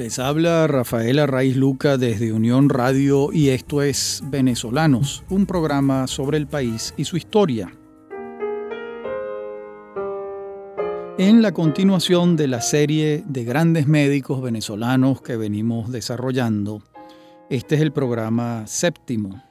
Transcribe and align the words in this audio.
Les 0.00 0.18
habla 0.18 0.66
Rafael 0.66 1.18
Arraiz 1.18 1.56
Luca 1.56 1.98
desde 1.98 2.32
Unión 2.32 2.70
Radio 2.70 3.30
y 3.34 3.50
esto 3.50 3.82
es 3.82 4.22
Venezolanos, 4.24 5.24
un 5.28 5.44
programa 5.44 6.06
sobre 6.06 6.38
el 6.38 6.46
país 6.46 6.94
y 6.96 7.04
su 7.04 7.18
historia. 7.18 7.70
En 11.18 11.42
la 11.42 11.52
continuación 11.52 12.36
de 12.36 12.48
la 12.48 12.62
serie 12.62 13.22
de 13.26 13.44
grandes 13.44 13.86
médicos 13.88 14.40
venezolanos 14.40 15.20
que 15.20 15.36
venimos 15.36 15.92
desarrollando, 15.92 16.82
este 17.50 17.74
es 17.74 17.82
el 17.82 17.92
programa 17.92 18.66
séptimo. 18.66 19.42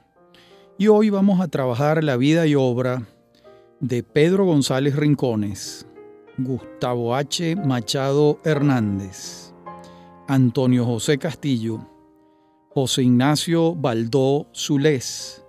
Y 0.78 0.88
hoy 0.88 1.10
vamos 1.10 1.40
a 1.40 1.46
trabajar 1.46 2.02
la 2.02 2.16
vida 2.16 2.48
y 2.48 2.56
obra 2.56 3.04
de 3.78 4.02
Pedro 4.02 4.46
González 4.46 4.96
Rincones, 4.96 5.86
Gustavo 6.38 7.14
H. 7.14 7.54
Machado 7.54 8.40
Hernández, 8.42 9.49
Antonio 10.32 10.84
José 10.84 11.18
Castillo, 11.18 11.84
José 12.68 13.02
Ignacio 13.02 13.74
Baldó 13.74 14.46
Zulés 14.54 15.44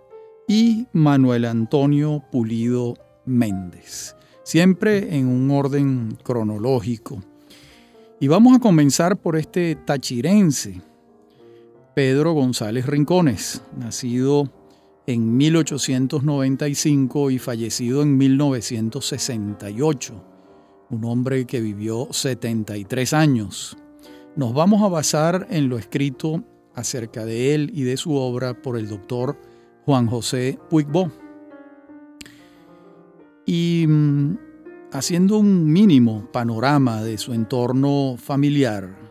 y 0.48 0.88
Manuel 0.91 1.45
Antonio 1.45 2.23
Pulido 2.31 2.95
Méndez, 3.27 4.16
siempre 4.41 5.16
en 5.16 5.27
un 5.27 5.52
orden 5.52 6.17
cronológico. 6.23 7.21
Y 8.20 8.27
vamos 8.27 8.57
a 8.57 8.59
comenzar 8.59 9.17
por 9.17 9.38
este 9.38 9.76
tachirense, 9.76 10.82
Pedro 11.93 12.34
González 12.34 12.88
Rincones, 12.88 13.62
nacido 13.77 14.49
en 15.05 15.38
1895 15.38 17.29
y 17.29 17.38
fallecido 17.38 18.02
en 18.02 18.18
1968, 18.18 20.26
un 20.90 21.05
hombre 21.05 21.45
que 21.45 21.62
vivió 21.62 22.07
73 22.09 23.13
años. 23.13 23.77
Nos 24.35 24.54
vamos 24.54 24.82
a 24.82 24.87
basar 24.87 25.48
en 25.49 25.70
lo 25.70 25.77
escrito 25.77 26.43
acerca 26.74 27.26
de 27.26 27.54
él 27.54 27.71
y 27.74 27.84
de 27.84 27.98
su 27.98 28.15
obra 28.15 28.54
por 28.54 28.77
el 28.77 28.88
doctor 28.88 29.38
Juan 29.85 30.07
José 30.07 30.57
Puigbo. 30.70 31.12
Y 33.46 33.85
mm, 33.88 34.38
haciendo 34.93 35.38
un 35.38 35.71
mínimo 35.71 36.29
panorama 36.32 37.01
de 37.01 37.18
su 37.18 37.34
entorno 37.34 38.15
familiar, 38.18 39.01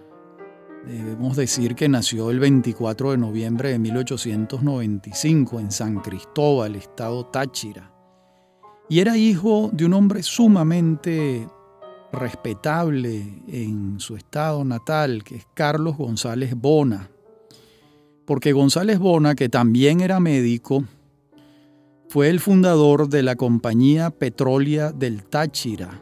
Debemos 0.86 1.36
decir 1.36 1.74
que 1.74 1.88
nació 1.90 2.30
el 2.30 2.40
24 2.40 3.10
de 3.10 3.18
noviembre 3.18 3.70
de 3.70 3.78
1895 3.78 5.60
en 5.60 5.70
San 5.70 6.00
Cristóbal, 6.00 6.74
estado 6.74 7.27
Táchira. 7.27 7.92
Y 8.88 9.00
era 9.00 9.16
hijo 9.16 9.68
de 9.74 9.84
un 9.84 9.92
hombre 9.92 10.22
sumamente 10.22 11.46
respetable 12.12 13.42
en 13.48 14.00
su 14.00 14.16
estado 14.16 14.64
natal, 14.64 15.22
que 15.25 15.36
es 15.36 15.47
Carlos 15.55 15.97
González 15.97 16.55
Bona. 16.56 17.11
Porque 18.25 18.52
González 18.52 18.98
Bona, 18.98 19.34
que 19.34 19.48
también 19.48 20.00
era 20.00 20.20
médico, 20.20 20.84
fue 22.08 22.28
el 22.28 22.41
fundador 22.41 23.08
de 23.08 23.22
la 23.22 23.36
Compañía 23.36 24.11
Petrólea 24.11 24.92
del 24.92 25.25
Táchira, 25.25 26.00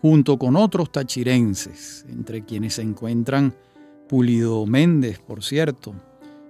junto 0.00 0.38
con 0.38 0.56
otros 0.56 0.92
tachirenses, 0.92 2.06
entre 2.08 2.44
quienes 2.44 2.74
se 2.74 2.82
encuentran 2.82 3.54
Pulido 4.08 4.64
Méndez, 4.66 5.18
por 5.18 5.42
cierto, 5.42 5.94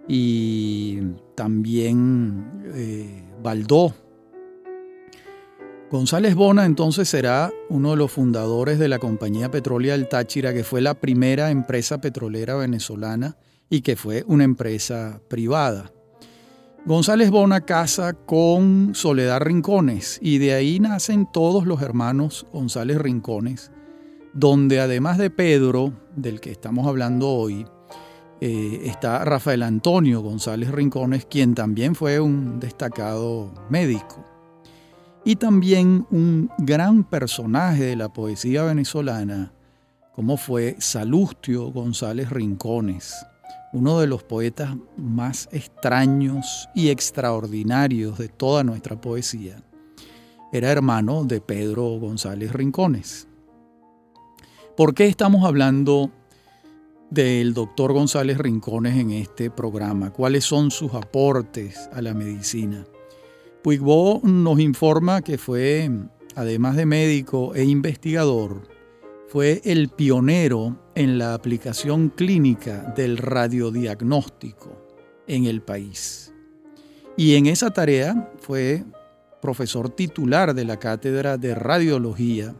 y 0.06 0.98
también 1.34 2.62
eh, 2.74 3.24
Baldó. 3.42 3.94
González 5.90 6.34
Bona 6.34 6.66
entonces 6.66 7.08
será 7.08 7.50
uno 7.70 7.92
de 7.92 7.96
los 7.96 8.12
fundadores 8.12 8.78
de 8.78 8.88
la 8.88 8.98
Compañía 8.98 9.50
Petrólea 9.50 9.94
del 9.94 10.06
Táchira, 10.06 10.52
que 10.52 10.62
fue 10.62 10.82
la 10.82 10.92
primera 10.92 11.50
empresa 11.50 11.98
petrolera 11.98 12.56
venezolana 12.56 13.38
y 13.70 13.80
que 13.80 13.96
fue 13.96 14.22
una 14.26 14.44
empresa 14.44 15.22
privada. 15.28 15.90
González 16.84 17.30
Bona 17.30 17.62
casa 17.62 18.12
con 18.12 18.94
Soledad 18.94 19.40
Rincones 19.40 20.18
y 20.20 20.36
de 20.36 20.52
ahí 20.52 20.78
nacen 20.78 21.26
todos 21.32 21.66
los 21.66 21.80
hermanos 21.80 22.46
González 22.52 22.98
Rincones, 22.98 23.70
donde 24.34 24.80
además 24.80 25.16
de 25.16 25.30
Pedro, 25.30 25.94
del 26.14 26.40
que 26.40 26.50
estamos 26.50 26.86
hablando 26.86 27.30
hoy, 27.30 27.66
eh, 28.42 28.82
está 28.84 29.24
Rafael 29.24 29.62
Antonio 29.62 30.20
González 30.20 30.70
Rincones, 30.70 31.24
quien 31.24 31.54
también 31.54 31.94
fue 31.94 32.20
un 32.20 32.60
destacado 32.60 33.54
médico. 33.70 34.37
Y 35.28 35.36
también 35.36 36.06
un 36.10 36.50
gran 36.56 37.04
personaje 37.04 37.84
de 37.84 37.96
la 37.96 38.10
poesía 38.10 38.62
venezolana, 38.62 39.52
como 40.14 40.38
fue 40.38 40.76
Salustio 40.78 41.70
González 41.70 42.30
Rincones, 42.30 43.14
uno 43.74 44.00
de 44.00 44.06
los 44.06 44.22
poetas 44.22 44.74
más 44.96 45.46
extraños 45.52 46.70
y 46.74 46.88
extraordinarios 46.88 48.16
de 48.16 48.28
toda 48.28 48.64
nuestra 48.64 48.98
poesía. 48.98 49.62
Era 50.50 50.72
hermano 50.72 51.24
de 51.24 51.42
Pedro 51.42 51.98
González 51.98 52.50
Rincones. 52.50 53.28
¿Por 54.78 54.94
qué 54.94 55.08
estamos 55.08 55.44
hablando 55.44 56.10
del 57.10 57.52
doctor 57.52 57.92
González 57.92 58.38
Rincones 58.38 58.96
en 58.96 59.10
este 59.10 59.50
programa? 59.50 60.10
¿Cuáles 60.10 60.44
son 60.44 60.70
sus 60.70 60.94
aportes 60.94 61.90
a 61.92 62.00
la 62.00 62.14
medicina? 62.14 62.86
Puigbo 63.62 64.20
nos 64.22 64.60
informa 64.60 65.22
que 65.22 65.36
fue, 65.36 65.90
además 66.36 66.76
de 66.76 66.86
médico 66.86 67.54
e 67.54 67.64
investigador, 67.64 68.62
fue 69.28 69.60
el 69.64 69.88
pionero 69.88 70.78
en 70.94 71.18
la 71.18 71.34
aplicación 71.34 72.08
clínica 72.08 72.94
del 72.96 73.18
radiodiagnóstico 73.18 74.70
en 75.26 75.44
el 75.44 75.60
país. 75.60 76.32
Y 77.16 77.34
en 77.34 77.46
esa 77.46 77.70
tarea 77.70 78.30
fue 78.38 78.84
profesor 79.42 79.90
titular 79.90 80.54
de 80.54 80.64
la 80.64 80.78
Cátedra 80.78 81.36
de 81.36 81.54
Radiología 81.54 82.54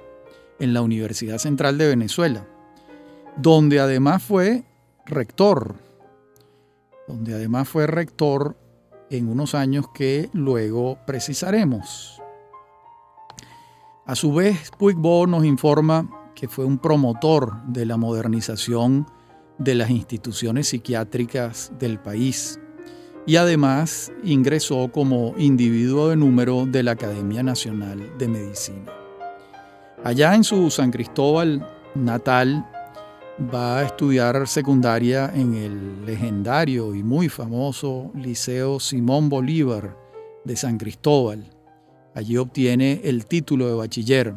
en 0.58 0.74
la 0.74 0.82
Universidad 0.82 1.38
Central 1.38 1.78
de 1.78 1.88
Venezuela, 1.88 2.46
donde 3.36 3.78
además 3.78 4.22
fue 4.22 4.64
rector, 5.06 5.76
donde 7.06 7.34
además 7.34 7.68
fue 7.68 7.86
rector 7.86 8.56
en 9.10 9.28
unos 9.28 9.54
años 9.54 9.86
que 9.94 10.30
luego 10.32 10.98
precisaremos. 11.06 12.20
A 14.06 14.14
su 14.14 14.32
vez, 14.32 14.70
Puigbo 14.78 15.26
nos 15.26 15.44
informa 15.44 16.30
que 16.34 16.48
fue 16.48 16.64
un 16.64 16.78
promotor 16.78 17.62
de 17.66 17.84
la 17.84 17.96
modernización 17.96 19.06
de 19.58 19.74
las 19.74 19.90
instituciones 19.90 20.68
psiquiátricas 20.68 21.72
del 21.78 21.98
país 21.98 22.58
y 23.26 23.36
además 23.36 24.10
ingresó 24.24 24.90
como 24.90 25.34
individuo 25.36 26.08
de 26.08 26.16
número 26.16 26.64
de 26.64 26.82
la 26.82 26.92
Academia 26.92 27.42
Nacional 27.42 28.16
de 28.16 28.28
Medicina. 28.28 28.92
Allá 30.04 30.34
en 30.34 30.44
su 30.44 30.70
San 30.70 30.90
Cristóbal 30.90 31.68
natal 31.94 32.66
va 33.40 33.78
a 33.78 33.84
estudiar 33.84 34.48
secundaria 34.48 35.30
en 35.34 35.54
el 35.54 36.06
legendario 36.06 36.94
y 36.94 37.02
muy 37.02 37.28
famoso 37.28 38.10
Liceo 38.14 38.80
Simón 38.80 39.28
Bolívar 39.28 39.96
de 40.44 40.56
San 40.56 40.76
Cristóbal. 40.76 41.44
Allí 42.14 42.36
obtiene 42.36 43.00
el 43.04 43.26
título 43.26 43.68
de 43.68 43.74
bachiller. 43.74 44.34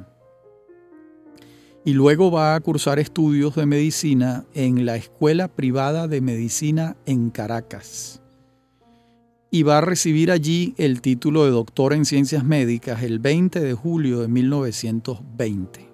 Y 1.84 1.94
luego 1.94 2.30
va 2.30 2.54
a 2.54 2.60
cursar 2.60 3.00
estudios 3.00 3.56
de 3.56 3.66
medicina 3.66 4.46
en 4.54 4.86
la 4.86 4.98
Escuela 4.98 5.48
Privada 5.48 6.08
de 6.08 6.22
Medicina 6.22 6.96
en 7.08 7.32
Caracas 7.32 8.22
y 9.54 9.64
va 9.64 9.80
a 9.80 9.82
recibir 9.82 10.32
allí 10.32 10.74
el 10.78 11.02
título 11.02 11.44
de 11.44 11.52
doctor 11.52 11.92
en 11.94 12.06
ciencias 12.06 12.46
médicas 12.46 13.04
el 13.04 13.20
20 13.20 13.60
de 13.60 13.74
julio 13.74 14.22
de 14.22 14.30
1920. 14.30 15.91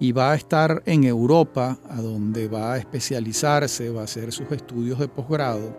Y 0.00 0.12
va 0.12 0.32
a 0.32 0.36
estar 0.36 0.82
en 0.86 1.04
Europa, 1.04 1.78
a 1.88 2.00
donde 2.00 2.48
va 2.48 2.74
a 2.74 2.78
especializarse, 2.78 3.90
va 3.90 4.02
a 4.02 4.04
hacer 4.04 4.32
sus 4.32 4.50
estudios 4.52 4.98
de 4.98 5.08
posgrado 5.08 5.76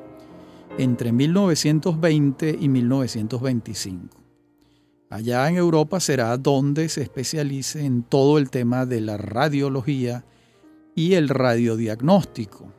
entre 0.78 1.12
1920 1.12 2.58
y 2.60 2.70
1925. 2.70 4.18
Allá 5.10 5.50
en 5.50 5.58
Europa 5.58 6.00
será 6.00 6.38
donde 6.38 6.88
se 6.90 7.02
especialice 7.02 7.84
en 7.84 8.04
todo 8.04 8.38
el 8.38 8.50
tema 8.50 8.86
de 8.86 9.02
la 9.02 9.18
radiología 9.18 10.24
y 10.94 11.14
el 11.14 11.30
radiodiagnóstico 11.30 12.72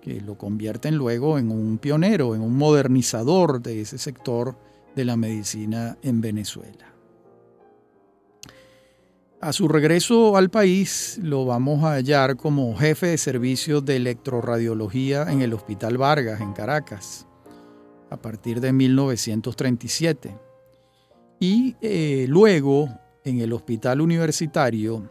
que 0.00 0.20
lo 0.20 0.38
convierten 0.38 0.96
luego 0.96 1.36
en 1.36 1.50
un 1.50 1.78
pionero, 1.78 2.36
en 2.36 2.40
un 2.40 2.56
modernizador 2.56 3.60
de 3.60 3.80
ese 3.80 3.98
sector 3.98 4.56
de 4.94 5.04
la 5.04 5.16
medicina 5.16 5.98
en 6.00 6.20
Venezuela. 6.20 6.95
A 9.38 9.52
su 9.52 9.68
regreso 9.68 10.38
al 10.38 10.48
país 10.48 11.20
lo 11.22 11.44
vamos 11.44 11.84
a 11.84 11.92
hallar 11.92 12.36
como 12.36 12.74
jefe 12.74 13.08
de 13.08 13.18
servicio 13.18 13.82
de 13.82 13.96
electroradiología 13.96 15.30
en 15.30 15.42
el 15.42 15.52
Hospital 15.52 15.98
Vargas, 15.98 16.40
en 16.40 16.54
Caracas, 16.54 17.26
a 18.08 18.16
partir 18.16 18.62
de 18.62 18.72
1937. 18.72 20.38
Y 21.38 21.76
eh, 21.82 22.24
luego 22.30 22.88
en 23.24 23.40
el 23.40 23.52
Hospital 23.52 24.00
Universitario 24.00 25.10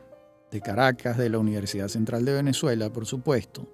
de 0.50 0.60
Caracas, 0.60 1.18
de 1.18 1.30
la 1.30 1.38
Universidad 1.38 1.88
Central 1.88 2.26
de 2.26 2.34
Venezuela, 2.34 2.92
por 2.92 3.06
supuesto, 3.06 3.70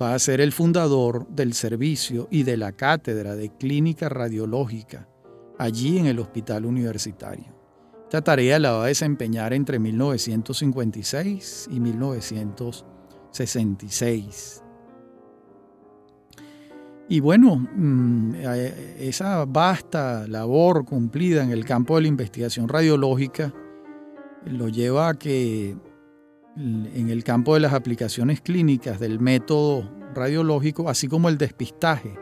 va 0.00 0.12
a 0.12 0.18
ser 0.18 0.40
el 0.40 0.50
fundador 0.50 1.28
del 1.28 1.54
servicio 1.54 2.26
y 2.32 2.42
de 2.42 2.56
la 2.56 2.72
cátedra 2.72 3.36
de 3.36 3.50
clínica 3.56 4.08
radiológica 4.08 5.08
allí 5.56 5.98
en 5.98 6.06
el 6.06 6.18
hospital 6.18 6.66
universitario. 6.66 7.57
Esta 8.08 8.22
tarea 8.22 8.58
la 8.58 8.72
va 8.72 8.84
a 8.84 8.86
desempeñar 8.86 9.52
entre 9.52 9.78
1956 9.78 11.68
y 11.70 11.78
1966. 11.78 14.62
Y 17.10 17.20
bueno, 17.20 17.56
mm, 17.56 18.34
eh, 18.34 18.96
esa 19.00 19.44
vasta 19.44 20.26
labor 20.26 20.86
cumplida 20.86 21.42
en 21.42 21.50
el 21.50 21.66
campo 21.66 21.96
de 21.96 22.02
la 22.02 22.08
investigación 22.08 22.66
radiológica 22.66 23.52
lo 24.46 24.70
lleva 24.70 25.10
a 25.10 25.14
que 25.14 25.76
en 26.56 27.10
el 27.10 27.22
campo 27.22 27.52
de 27.52 27.60
las 27.60 27.74
aplicaciones 27.74 28.40
clínicas 28.40 28.98
del 28.98 29.20
método 29.20 29.86
radiológico, 30.14 30.88
así 30.88 31.08
como 31.08 31.28
el 31.28 31.36
despistaje 31.36 32.18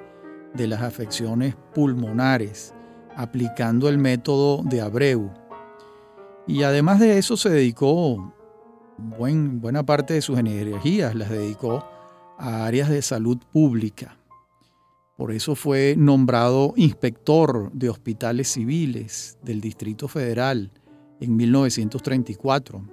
de 0.52 0.66
las 0.66 0.82
afecciones 0.82 1.54
pulmonares, 1.72 2.74
aplicando 3.14 3.88
el 3.88 3.98
método 3.98 4.64
de 4.64 4.80
Abreu. 4.80 5.45
Y 6.46 6.62
además 6.62 7.00
de 7.00 7.18
eso 7.18 7.36
se 7.36 7.50
dedicó, 7.50 8.32
buena 8.98 9.84
parte 9.84 10.14
de 10.14 10.22
sus 10.22 10.38
energías 10.38 11.14
las 11.14 11.30
dedicó 11.30 11.84
a 12.38 12.66
áreas 12.66 12.88
de 12.88 13.02
salud 13.02 13.38
pública. 13.52 14.16
Por 15.16 15.32
eso 15.32 15.54
fue 15.54 15.94
nombrado 15.96 16.74
inspector 16.76 17.72
de 17.72 17.88
hospitales 17.88 18.48
civiles 18.48 19.38
del 19.42 19.60
Distrito 19.60 20.08
Federal 20.08 20.70
en 21.20 21.36
1934. 21.36 22.84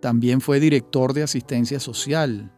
También 0.00 0.40
fue 0.40 0.60
director 0.60 1.14
de 1.14 1.22
asistencia 1.22 1.80
social 1.80 2.52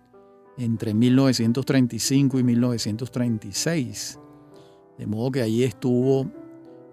entre 0.58 0.92
1935 0.92 2.38
y 2.38 2.42
1936. 2.42 4.18
De 4.98 5.06
modo 5.06 5.30
que 5.30 5.40
allí 5.40 5.62
estuvo 5.62 6.30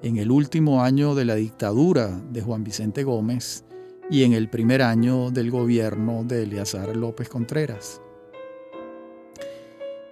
en 0.04 0.18
el 0.18 0.32
último 0.32 0.84
año 0.84 1.16
de 1.16 1.26
la 1.26 1.36
dictadura 1.36 2.22
de 2.32 2.42
Juan 2.42 2.64
Vicente 2.64 3.04
Gómez 3.04 3.66
y 4.10 4.24
en 4.24 4.34
el 4.34 4.50
primer 4.50 4.82
año 4.82 5.32
del 5.32 5.52
gobierno 5.52 6.24
de 6.24 6.44
Eleazar 6.44 6.96
López 6.96 7.30
Contreras. 7.30 8.02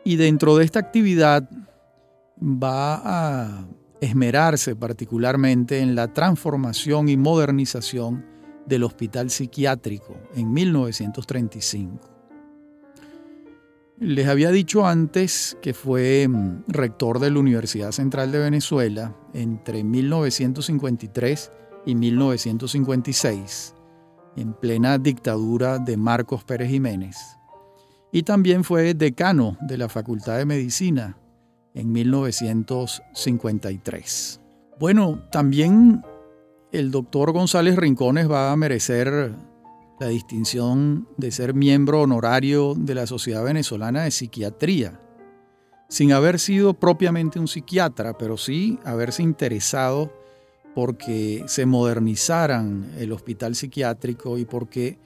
Y 0.04 0.18
dentro 0.18 0.58
de 0.58 0.66
esta 0.66 0.80
actividad 0.80 1.50
va 2.42 3.02
a 3.04 3.68
esmerarse 4.02 4.76
particularmente 4.76 5.80
en 5.80 5.96
la 5.96 6.14
transformación 6.14 7.10
y 7.10 7.18
modernización 7.18 8.26
del 8.66 8.84
hospital 8.84 9.30
psiquiátrico 9.30 10.16
en 10.36 10.52
1935. 10.52 12.15
Les 13.98 14.28
había 14.28 14.52
dicho 14.52 14.86
antes 14.86 15.58
que 15.62 15.74
fue 15.74 16.28
mm, 16.28 16.66
rector 16.68 17.20
de 17.20 17.32
la 17.32 17.40
Universidad 17.40 17.94
Central 17.94 18.34
de 18.34 18.40
Venezuela 18.40 19.16
entre 19.34 19.86
1953 19.86 21.52
y 21.86 21.96
1956, 21.96 23.74
en 24.36 24.52
plena 24.54 24.98
dictadura 24.98 25.80
de 25.80 25.96
Marcos 25.96 26.44
Pérez 26.44 26.70
Jiménez. 26.70 27.16
Y 28.12 28.24
también 28.24 28.66
fue 28.66 28.96
decano 28.96 29.58
de 29.62 29.78
la 29.78 29.88
Facultad 29.88 30.40
de 30.40 30.46
Medicina 30.46 31.18
en 31.74 31.94
1953. 31.94 34.42
Bueno, 34.78 35.24
también 35.32 36.04
el 36.74 36.92
doctor 36.92 37.32
González 37.32 37.78
Rincones 37.78 38.30
va 38.30 38.52
a 38.52 38.58
merecer 38.58 39.34
la 40.00 40.08
distinción 40.08 41.08
de 41.18 41.32
ser 41.32 41.54
miembro 41.54 42.02
honorario 42.02 42.74
de 42.76 42.96
la 42.96 43.08
Sociedad 43.08 43.44
Venezolana 43.44 44.04
de 44.04 44.12
Psiquiatría, 44.12 45.00
sin 45.88 46.12
haber 46.12 46.40
sido 46.40 46.74
propiamente 46.74 47.40
un 47.40 47.48
psiquiatra, 47.48 48.18
pero 48.18 48.38
sí 48.38 48.80
haberse 48.84 49.24
interesado 49.24 50.12
porque 50.74 51.44
se 51.48 51.66
modernizaran 51.66 52.92
el 52.98 53.14
hospital 53.14 53.56
psiquiátrico 53.56 54.38
y 54.38 54.46
porque 54.46 54.98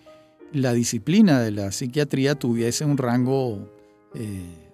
la 0.52 0.74
disciplina 0.74 1.40
de 1.42 1.52
la 1.52 1.72
psiquiatría 1.72 2.34
tuviese 2.34 2.86
un 2.86 2.98
rango 2.98 3.70
eh, 4.16 4.72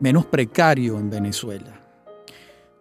menos 0.00 0.26
precario 0.26 0.98
en 0.98 1.08
Venezuela. 1.08 1.79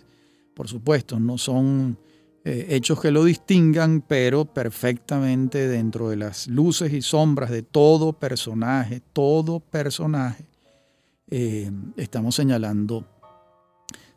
por 0.55 0.69
supuesto, 0.69 1.19
no 1.19 1.39
son 1.39 1.99
eh, 2.47 2.67
hechos 2.77 3.01
que 3.01 3.11
lo 3.11 3.25
distingan, 3.25 4.03
pero 4.07 4.45
perfectamente 4.45 5.67
dentro 5.67 6.11
de 6.11 6.17
las 6.17 6.47
luces 6.47 6.93
y 6.93 7.01
sombras 7.01 7.51
de 7.51 7.63
todo 7.63 8.13
personaje, 8.13 9.01
todo 9.15 9.61
personaje, 9.61 10.45
eh, 11.31 11.71
estamos 11.97 12.35
señalando 12.35 13.07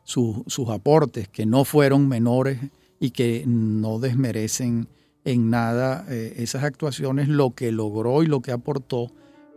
sus 0.03 0.69
aportes, 0.69 1.29
que 1.29 1.45
no 1.45 1.63
fueron 1.63 2.09
menores 2.09 2.59
y 2.99 3.11
que 3.11 3.45
no 3.47 3.99
desmerecen 3.99 4.89
en 5.23 5.49
nada 5.49 6.05
eh, 6.09 6.35
esas 6.37 6.63
actuaciones, 6.63 7.29
lo 7.29 7.51
que 7.55 7.71
logró 7.71 8.23
y 8.23 8.25
lo 8.25 8.41
que 8.41 8.51
aportó 8.51 9.09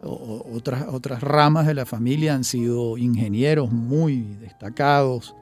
otras, 0.04 0.86
otras 0.92 1.22
ramas 1.22 1.66
de 1.66 1.74
la 1.74 1.86
familia, 1.86 2.34
han 2.34 2.44
sido 2.44 2.98
ingenieros 2.98 3.72
muy 3.72 4.36
destacados 4.40 5.34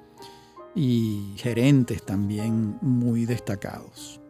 y 0.74 1.34
gerentes 1.36 2.04
también 2.04 2.78
muy 2.80 3.26
destacados. 3.26 4.20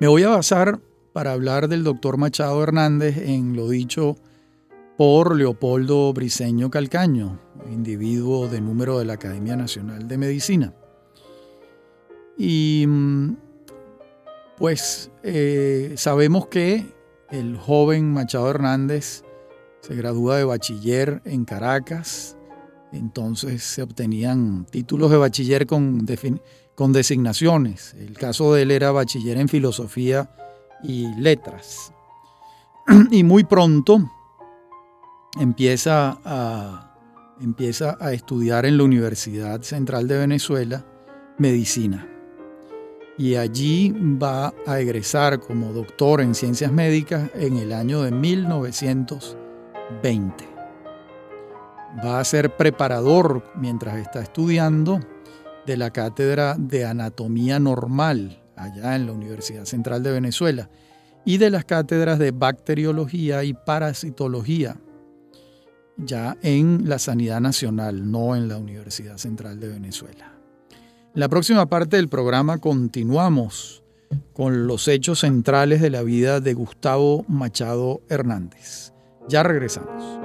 Me 0.00 0.06
voy 0.06 0.22
a 0.22 0.28
basar 0.30 0.80
para 1.12 1.32
hablar 1.32 1.68
del 1.68 1.82
doctor 1.82 2.16
Machado 2.16 2.62
Hernández 2.62 3.16
en 3.18 3.56
lo 3.56 3.68
dicho 3.68 4.16
por 4.96 5.34
Leopoldo 5.34 6.12
Briceño 6.12 6.70
Calcaño, 6.70 7.40
individuo 7.72 8.48
de 8.48 8.60
número 8.60 8.98
de 8.98 9.04
la 9.04 9.14
Academia 9.14 9.56
Nacional 9.56 10.06
de 10.06 10.18
Medicina. 10.18 10.74
Y 12.36 12.84
mm, 12.86 13.36
pues 14.56 15.10
eh, 15.24 15.94
sabemos 15.96 16.46
que 16.46 16.97
el 17.30 17.56
joven 17.56 18.12
Machado 18.12 18.50
Hernández 18.50 19.24
se 19.80 19.94
gradúa 19.94 20.36
de 20.36 20.44
bachiller 20.44 21.22
en 21.24 21.44
Caracas, 21.44 22.36
entonces 22.92 23.62
se 23.62 23.82
obtenían 23.82 24.64
títulos 24.66 25.10
de 25.10 25.18
bachiller 25.18 25.66
con, 25.66 26.06
con 26.74 26.92
designaciones. 26.92 27.94
El 27.94 28.16
caso 28.16 28.54
de 28.54 28.62
él 28.62 28.70
era 28.70 28.90
bachiller 28.90 29.36
en 29.36 29.48
filosofía 29.48 30.30
y 30.82 31.08
letras. 31.14 31.92
Y 33.10 33.22
muy 33.22 33.44
pronto 33.44 34.10
empieza 35.38 36.18
a, 36.24 36.96
empieza 37.40 37.96
a 38.00 38.12
estudiar 38.12 38.64
en 38.66 38.78
la 38.78 38.84
Universidad 38.84 39.62
Central 39.62 40.08
de 40.08 40.18
Venezuela 40.18 40.86
medicina 41.36 42.17
y 43.18 43.34
allí 43.34 43.92
va 44.00 44.54
a 44.66 44.78
egresar 44.78 45.40
como 45.40 45.72
doctor 45.72 46.20
en 46.20 46.36
ciencias 46.36 46.70
médicas 46.70 47.28
en 47.34 47.56
el 47.56 47.72
año 47.72 48.02
de 48.02 48.12
1920. 48.12 50.48
Va 52.04 52.20
a 52.20 52.24
ser 52.24 52.54
preparador 52.56 53.42
mientras 53.56 53.96
está 53.96 54.22
estudiando 54.22 55.00
de 55.66 55.76
la 55.76 55.90
cátedra 55.90 56.54
de 56.56 56.86
anatomía 56.86 57.58
normal 57.58 58.40
allá 58.54 58.94
en 58.94 59.06
la 59.06 59.12
Universidad 59.12 59.64
Central 59.64 60.04
de 60.04 60.12
Venezuela 60.12 60.70
y 61.24 61.38
de 61.38 61.50
las 61.50 61.64
cátedras 61.64 62.20
de 62.20 62.30
bacteriología 62.30 63.42
y 63.42 63.52
parasitología 63.52 64.76
ya 65.96 66.36
en 66.42 66.88
la 66.88 67.00
Sanidad 67.00 67.40
Nacional, 67.40 68.08
no 68.08 68.36
en 68.36 68.46
la 68.48 68.56
Universidad 68.56 69.18
Central 69.18 69.58
de 69.58 69.66
Venezuela. 69.68 70.37
En 71.14 71.20
la 71.20 71.28
próxima 71.28 71.66
parte 71.66 71.96
del 71.96 72.08
programa 72.08 72.58
continuamos 72.58 73.82
con 74.32 74.66
los 74.66 74.88
hechos 74.88 75.20
centrales 75.20 75.80
de 75.80 75.90
la 75.90 76.02
vida 76.02 76.40
de 76.40 76.54
Gustavo 76.54 77.24
Machado 77.28 78.02
Hernández. 78.08 78.92
Ya 79.28 79.42
regresamos. 79.42 80.17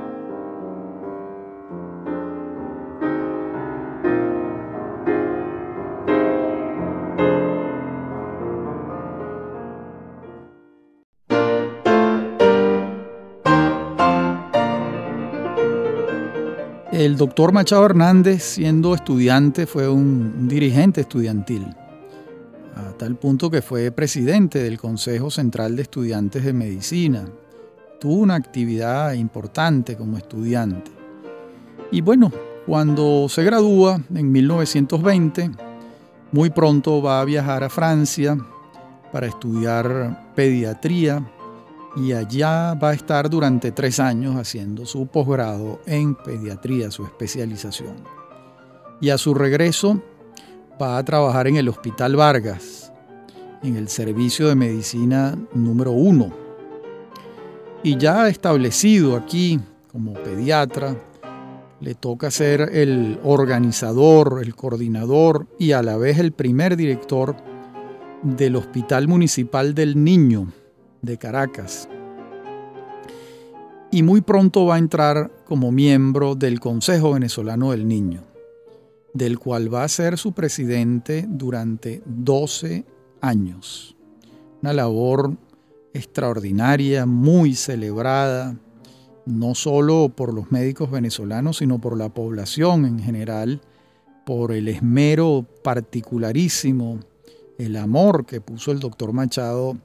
El 17.04 17.18
doctor 17.18 17.52
Machado 17.52 17.84
Hernández, 17.84 18.42
siendo 18.44 18.96
estudiante, 18.96 19.68
fue 19.68 19.90
un 19.90 20.48
dirigente 20.48 21.02
estudiantil, 21.02 21.66
a 22.78 22.98
tal 22.98 23.18
punto 23.18 23.52
que 23.52 23.62
fue 23.62 23.92
presidente 23.92 24.64
del 24.64 24.78
Consejo 24.78 25.30
Central 25.30 25.76
de 25.76 25.82
Estudiantes 25.82 26.46
de 26.46 26.54
Medicina. 26.54 27.26
Tuvo 28.00 28.22
una 28.22 28.36
actividad 28.36 29.12
importante 29.16 29.98
como 29.98 30.16
estudiante. 30.16 30.92
Y 31.92 32.00
bueno, 32.00 32.32
cuando 32.66 33.28
se 33.28 33.44
gradúa 33.44 34.00
en 34.16 34.32
1920, 34.32 35.52
muy 36.32 36.52
pronto 36.52 37.02
va 37.02 37.20
a 37.20 37.26
viajar 37.26 37.66
a 37.66 37.70
Francia 37.70 38.38
para 39.12 39.28
estudiar 39.28 40.32
pediatría 40.36 41.22
y 41.96 42.14
allá 42.14 42.74
va 42.74 42.90
a 42.90 42.94
estar 42.94 43.30
durante 43.30 43.72
tres 43.72 44.00
años 44.00 44.36
haciendo 44.36 44.86
su 44.86 45.08
posgrado 45.08 45.80
en 45.86 46.16
pediatría, 46.16 46.90
su 46.92 47.06
especialización. 47.06 47.96
Y 49.00 49.10
a 49.10 49.18
su 49.18 49.34
regreso 49.34 50.02
va 50.82 50.98
a 50.98 51.06
trabajar 51.06 51.48
en 51.48 51.58
el 51.58 51.70
Hospital 51.70 52.16
Vargas, 52.16 52.92
en 53.62 53.76
el 53.76 53.90
servicio 53.90 54.48
de 54.48 54.56
medicina 54.56 55.38
número 55.54 55.92
uno. 55.92 56.34
Y 57.84 57.98
ya 57.98 58.28
establecido 58.28 59.16
aquí 59.16 59.60
como 59.92 60.14
pediatra, 60.14 60.96
le 61.80 61.96
toca 61.96 62.32
ser 62.32 62.70
el 62.74 63.20
organizador, 63.24 64.40
el 64.42 64.56
coordinador 64.56 65.48
y 65.60 65.74
a 65.74 65.84
la 65.84 65.98
vez 65.98 66.18
el 66.18 66.32
primer 66.32 66.78
director 66.78 67.36
del 68.24 68.56
Hospital 68.56 69.08
Municipal 69.08 69.76
del 69.76 70.02
Niño, 70.02 70.48
de 71.04 71.18
Caracas. 71.20 71.88
Y 73.92 74.02
muy 74.02 74.22
pronto 74.22 74.66
va 74.66 74.76
a 74.76 74.80
entrar 74.80 75.32
como 75.46 75.72
miembro 75.72 76.34
del 76.34 76.60
Consejo 76.60 77.14
Venezolano 77.14 77.70
del 77.72 77.88
Niño, 77.88 78.24
del 79.14 79.38
cual 79.38 79.72
va 79.72 79.84
a 79.84 79.90
ser 79.90 80.18
su 80.18 80.32
presidente 80.32 81.26
durante 81.30 82.02
12 82.08 82.86
años. 83.22 83.96
Una 84.64 84.74
labor 84.74 85.38
extraordinaria, 85.94 87.06
muy 87.06 87.54
celebrada, 87.54 88.58
no 89.28 89.54
solo 89.54 90.10
por 90.10 90.34
los 90.34 90.52
médicos 90.52 90.90
venezolanos, 90.90 91.58
sino 91.58 91.80
por 91.80 91.96
la 91.96 92.10
población 92.10 92.86
en 92.86 93.00
general, 93.00 93.62
por 94.26 94.54
el 94.54 94.68
esmero 94.70 95.46
particularísimo, 95.64 97.00
el 97.60 97.76
amor 97.76 98.26
que 98.26 98.42
puso 98.42 98.72
el 98.72 98.80
doctor 98.80 99.14
Machado 99.14 99.78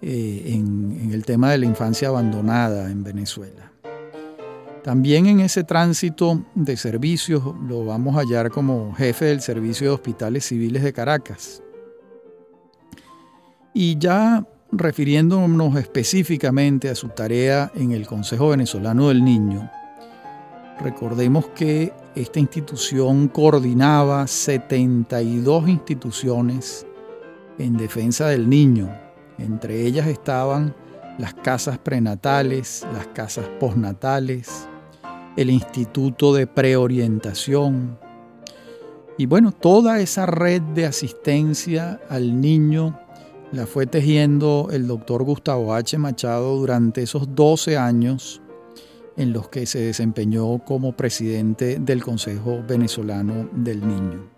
eh, 0.00 0.42
en, 0.46 1.10
el 1.12 1.24
tema 1.24 1.50
de 1.50 1.58
la 1.58 1.66
infancia 1.66 2.08
abandonada 2.08 2.90
en 2.90 3.02
Venezuela. 3.02 3.72
También 4.84 5.26
en 5.26 5.40
ese 5.40 5.64
tránsito 5.64 6.44
de 6.54 6.76
servicios 6.76 7.42
lo 7.66 7.84
vamos 7.84 8.16
a 8.16 8.20
hallar 8.20 8.50
como 8.50 8.94
jefe 8.94 9.26
del 9.26 9.40
Servicio 9.40 9.88
de 9.88 9.94
Hospitales 9.94 10.44
Civiles 10.46 10.82
de 10.82 10.92
Caracas. 10.92 11.62
Y 13.74 13.98
ya 13.98 14.46
refiriéndonos 14.70 15.76
específicamente 15.76 16.88
a 16.88 16.94
su 16.94 17.08
tarea 17.08 17.70
en 17.74 17.92
el 17.92 18.06
Consejo 18.06 18.50
Venezolano 18.50 19.08
del 19.08 19.24
Niño, 19.24 19.70
recordemos 20.80 21.46
que 21.48 21.92
esta 22.14 22.40
institución 22.40 23.28
coordinaba 23.28 24.26
72 24.26 25.68
instituciones 25.68 26.86
en 27.58 27.76
defensa 27.76 28.28
del 28.28 28.48
niño, 28.48 28.88
entre 29.38 29.86
ellas 29.86 30.06
estaban 30.06 30.74
las 31.18 31.34
casas 31.34 31.78
prenatales, 31.78 32.86
las 32.92 33.06
casas 33.08 33.48
postnatales, 33.58 34.68
el 35.36 35.50
Instituto 35.50 36.34
de 36.34 36.46
Preorientación. 36.46 37.98
Y 39.16 39.26
bueno, 39.26 39.52
toda 39.52 40.00
esa 40.00 40.26
red 40.26 40.62
de 40.62 40.86
asistencia 40.86 42.00
al 42.08 42.40
niño 42.40 42.98
la 43.50 43.66
fue 43.66 43.86
tejiendo 43.86 44.68
el 44.70 44.86
doctor 44.86 45.24
Gustavo 45.24 45.74
H. 45.74 45.98
Machado 45.98 46.56
durante 46.56 47.02
esos 47.02 47.34
12 47.34 47.76
años 47.76 48.40
en 49.16 49.32
los 49.32 49.48
que 49.48 49.66
se 49.66 49.80
desempeñó 49.80 50.58
como 50.64 50.92
presidente 50.92 51.78
del 51.80 52.04
Consejo 52.04 52.62
Venezolano 52.66 53.48
del 53.52 53.86
Niño. 53.86 54.28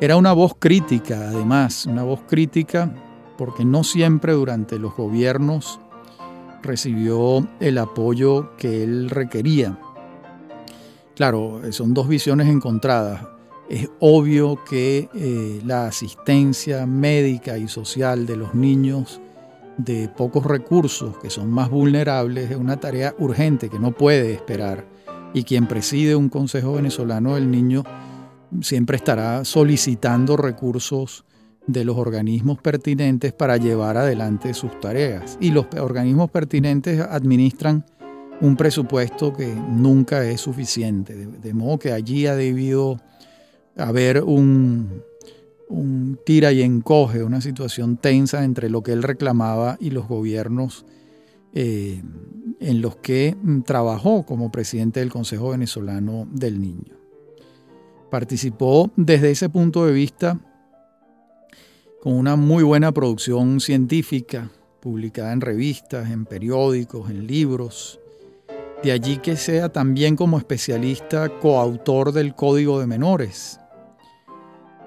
Era 0.00 0.16
una 0.16 0.32
voz 0.32 0.54
crítica, 0.58 1.28
además, 1.28 1.86
una 1.86 2.04
voz 2.04 2.20
crítica 2.28 2.94
porque 3.40 3.64
no 3.64 3.84
siempre 3.84 4.34
durante 4.34 4.78
los 4.78 4.94
gobiernos 4.94 5.80
recibió 6.62 7.48
el 7.58 7.78
apoyo 7.78 8.54
que 8.58 8.84
él 8.84 9.08
requería. 9.08 9.78
Claro, 11.16 11.62
son 11.70 11.94
dos 11.94 12.06
visiones 12.06 12.48
encontradas. 12.48 13.26
Es 13.70 13.88
obvio 13.98 14.62
que 14.68 15.08
eh, 15.14 15.62
la 15.64 15.86
asistencia 15.86 16.84
médica 16.84 17.56
y 17.56 17.66
social 17.66 18.26
de 18.26 18.36
los 18.36 18.54
niños 18.54 19.22
de 19.78 20.10
pocos 20.10 20.44
recursos, 20.44 21.16
que 21.16 21.30
son 21.30 21.50
más 21.50 21.70
vulnerables, 21.70 22.50
es 22.50 22.58
una 22.58 22.78
tarea 22.78 23.14
urgente 23.18 23.70
que 23.70 23.78
no 23.78 23.92
puede 23.92 24.34
esperar. 24.34 24.84
Y 25.32 25.44
quien 25.44 25.66
preside 25.66 26.14
un 26.14 26.28
Consejo 26.28 26.74
Venezolano 26.74 27.36
del 27.36 27.50
Niño 27.50 27.84
siempre 28.60 28.98
estará 28.98 29.46
solicitando 29.46 30.36
recursos 30.36 31.24
de 31.72 31.84
los 31.84 31.96
organismos 31.96 32.58
pertinentes 32.60 33.32
para 33.32 33.56
llevar 33.56 33.96
adelante 33.96 34.54
sus 34.54 34.78
tareas. 34.80 35.38
Y 35.40 35.50
los 35.50 35.66
organismos 35.78 36.30
pertinentes 36.30 37.00
administran 37.00 37.84
un 38.40 38.56
presupuesto 38.56 39.32
que 39.32 39.54
nunca 39.54 40.24
es 40.24 40.40
suficiente, 40.40 41.14
de, 41.14 41.54
modo 41.54 41.78
que 41.78 41.92
allí 41.92 42.26
ha 42.26 42.34
debido 42.34 42.98
haber 43.76 44.22
un, 44.22 45.02
un 45.68 46.18
tira 46.24 46.50
y 46.52 46.62
encoge, 46.62 47.22
una 47.22 47.40
situación 47.40 47.96
tensa 47.98 48.44
entre 48.44 48.70
lo 48.70 48.82
que 48.82 48.92
él 48.92 49.02
reclamaba 49.02 49.76
y 49.78 49.90
los 49.90 50.08
gobiernos 50.08 50.86
eh, 51.52 52.02
en 52.60 52.80
los 52.80 52.96
que 52.96 53.36
mm, 53.40 53.62
trabajó 53.62 54.24
como 54.24 54.50
presidente 54.50 55.00
del 55.00 55.10
Consejo 55.10 55.50
Venezolano 55.50 56.26
del 56.30 56.60
Niño. 56.60 56.96
Participó 58.10 58.90
desde 58.96 59.30
ese 59.30 59.48
punto 59.48 59.84
de 59.84 59.92
vista 59.92 60.40
con 62.02 62.14
una 62.14 62.36
muy 62.36 62.62
buena 62.62 62.92
producción 62.92 63.60
científica, 63.60 64.50
publicada 64.80 65.32
en 65.32 65.40
revistas, 65.40 66.10
en 66.10 66.24
periódicos, 66.24 67.10
en 67.10 67.26
libros. 67.26 68.00
De 68.82 68.92
allí 68.92 69.18
que 69.18 69.36
sea 69.36 69.68
también 69.68 70.16
como 70.16 70.38
especialista 70.38 71.28
coautor 71.28 72.12
del 72.12 72.34
Código 72.34 72.80
de 72.80 72.86
Menores. 72.86 73.60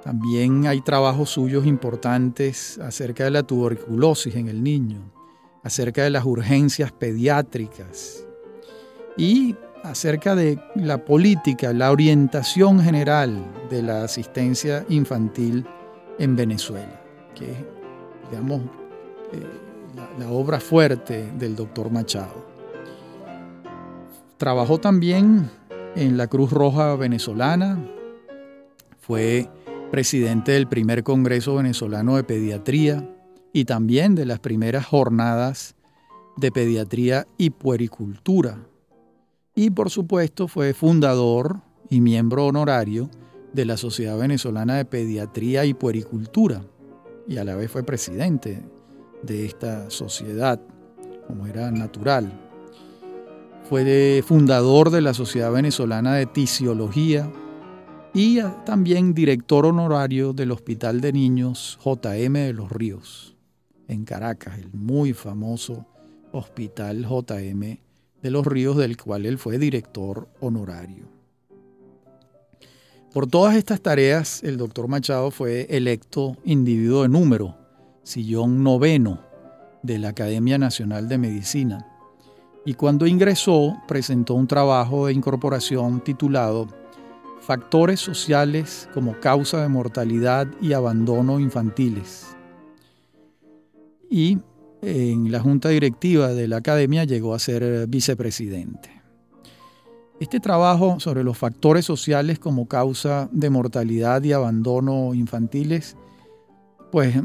También 0.03 0.65
hay 0.65 0.81
trabajos 0.81 1.29
suyos 1.29 1.67
importantes 1.67 2.79
acerca 2.79 3.25
de 3.25 3.31
la 3.31 3.43
tuberculosis 3.43 4.35
en 4.35 4.47
el 4.47 4.63
niño, 4.63 5.11
acerca 5.61 6.03
de 6.03 6.09
las 6.09 6.25
urgencias 6.25 6.91
pediátricas 6.91 8.25
y 9.15 9.55
acerca 9.83 10.33
de 10.33 10.59
la 10.75 11.05
política, 11.05 11.73
la 11.73 11.91
orientación 11.91 12.81
general 12.81 13.45
de 13.69 13.83
la 13.83 14.03
asistencia 14.03 14.85
infantil 14.89 15.65
en 16.19 16.35
Venezuela, 16.35 17.02
que 17.33 17.51
es, 17.51 17.57
digamos, 18.29 18.61
eh, 19.31 19.63
la, 20.19 20.29
obra 20.29 20.59
fuerte 20.59 21.31
del 21.37 21.55
doctor 21.55 21.91
Machado. 21.91 22.45
Trabajó 24.37 24.79
también 24.79 25.49
en 25.95 26.17
la 26.17 26.27
Cruz 26.27 26.51
Roja 26.51 26.95
venezolana, 26.95 27.85
fue 28.99 29.49
presidente 29.91 30.53
del 30.53 30.67
primer 30.67 31.03
Congreso 31.03 31.55
Venezolano 31.55 32.15
de 32.15 32.23
Pediatría 32.23 33.09
y 33.51 33.65
también 33.65 34.15
de 34.15 34.25
las 34.25 34.39
primeras 34.39 34.85
jornadas 34.85 35.75
de 36.35 36.51
pediatría 36.51 37.27
y 37.37 37.51
puericultura. 37.51 38.57
Y 39.53 39.69
por 39.69 39.91
supuesto 39.91 40.47
fue 40.47 40.73
fundador 40.73 41.61
y 41.89 42.01
miembro 42.01 42.47
honorario 42.47 43.09
de 43.53 43.65
la 43.65 43.77
Sociedad 43.77 44.17
Venezolana 44.17 44.77
de 44.77 44.85
Pediatría 44.85 45.65
y 45.65 45.75
Puericultura 45.75 46.63
y 47.27 47.37
a 47.37 47.43
la 47.43 47.55
vez 47.55 47.71
fue 47.71 47.83
presidente 47.83 48.61
de 49.21 49.45
esta 49.45 49.89
sociedad, 49.89 50.59
como 51.27 51.47
era 51.47 51.71
natural. 51.71 52.31
Fue 53.69 54.23
fundador 54.25 54.89
de 54.89 55.01
la 55.01 55.13
Sociedad 55.13 55.51
Venezolana 55.51 56.15
de 56.15 56.25
Tisiología 56.25 57.31
y 58.13 58.39
también 58.65 59.13
director 59.13 59.65
honorario 59.65 60.33
del 60.33 60.51
Hospital 60.51 61.01
de 61.01 61.13
Niños 61.13 61.79
JM 61.83 62.33
de 62.33 62.53
los 62.53 62.71
Ríos, 62.71 63.35
en 63.87 64.05
Caracas, 64.05 64.59
el 64.59 64.71
muy 64.73 65.13
famoso 65.13 65.85
Hospital 66.31 67.07
JM 67.07 67.77
de 68.21 68.31
los 68.31 68.45
Ríos, 68.45 68.77
del 68.77 68.97
cual 68.97 69.25
él 69.25 69.37
fue 69.37 69.57
director 69.57 70.29
honorario. 70.41 71.22
Por 73.13 73.27
todas 73.27 73.55
estas 73.55 73.79
tareas, 73.79 74.43
el 74.43 74.57
doctor 74.57 74.87
Machado 74.87 75.29
fue 75.29 75.67
electo 75.69 76.35
individuo 76.45 77.03
de 77.03 77.09
número 77.09 77.55
sillón 78.01 78.63
noveno 78.63 79.21
de 79.83 79.99
la 79.99 80.09
Academia 80.09 80.57
Nacional 80.57 81.07
de 81.07 81.19
Medicina. 81.19 81.85
Y 82.65 82.73
cuando 82.73 83.05
ingresó, 83.05 83.77
presentó 83.87 84.33
un 84.33 84.47
trabajo 84.47 85.05
de 85.05 85.13
incorporación 85.13 86.03
titulado 86.03 86.67
Factores 87.39 87.99
sociales 87.99 88.89
como 88.95 89.19
causa 89.19 89.61
de 89.61 89.67
mortalidad 89.67 90.47
y 90.59 90.73
abandono 90.73 91.39
infantiles. 91.39 92.35
Y 94.09 94.39
en 94.81 95.31
la 95.31 95.39
junta 95.39 95.69
directiva 95.69 96.29
de 96.29 96.47
la 96.47 96.57
academia 96.57 97.03
llegó 97.03 97.35
a 97.35 97.39
ser 97.39 97.85
vicepresidente. 97.87 99.02
Este 100.19 100.39
trabajo 100.39 100.99
sobre 100.99 101.23
los 101.23 101.37
factores 101.37 101.85
sociales 101.85 102.39
como 102.39 102.67
causa 102.67 103.29
de 103.31 103.49
mortalidad 103.49 104.23
y 104.23 104.31
abandono 104.31 105.13
infantiles, 105.13 105.97
pues 106.91 107.15
eh, 107.15 107.21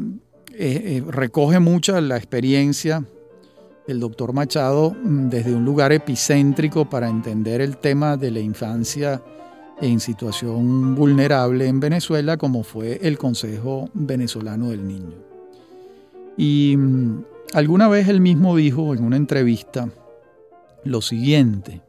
eh, 0.55 1.05
recoge 1.07 1.61
mucha 1.61 2.01
la 2.01 2.17
experiencia 2.17 3.05
del 3.87 4.01
doctor 4.01 4.33
Machado 4.33 4.91
mm, 4.91 5.29
desde 5.29 5.55
un 5.55 5.65
lugar 5.65 5.93
epicéntrico 5.93 6.89
para 6.89 7.09
entender 7.09 7.61
el 7.61 7.77
tema 7.77 8.17
de 8.17 8.31
la 8.31 8.41
infancia 8.41 9.23
en 9.81 10.01
situación 10.01 10.95
vulnerable 10.95 11.67
en 11.67 11.81
Venezuela, 11.81 12.37
como 12.37 12.65
fue 12.65 12.99
el 13.03 13.19
Consejo 13.19 13.89
Venezolano 13.95 14.71
del 14.71 14.87
Niño. 14.87 15.17
Y 16.37 16.75
mm, 16.77 17.25
alguna 17.55 17.89
vez 17.89 18.09
él 18.09 18.21
mismo 18.21 18.57
dijo 18.57 18.95
en 18.95 19.05
una 19.05 19.17
entrevista 19.17 19.89
lo 20.85 21.01
siguiente, 21.01 21.83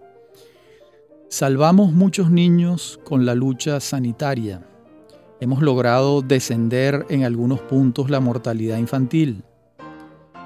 salvamos 1.30 1.94
muchos 1.94 2.30
niños 2.30 3.00
con 3.06 3.26
la 3.26 3.36
lucha 3.36 3.80
sanitaria 3.80 4.66
hemos 5.40 5.62
logrado 5.62 6.22
descender 6.22 7.06
en 7.10 7.24
algunos 7.24 7.62
puntos 7.62 8.10
la 8.10 8.20
mortalidad 8.20 8.78
infantil. 8.78 9.44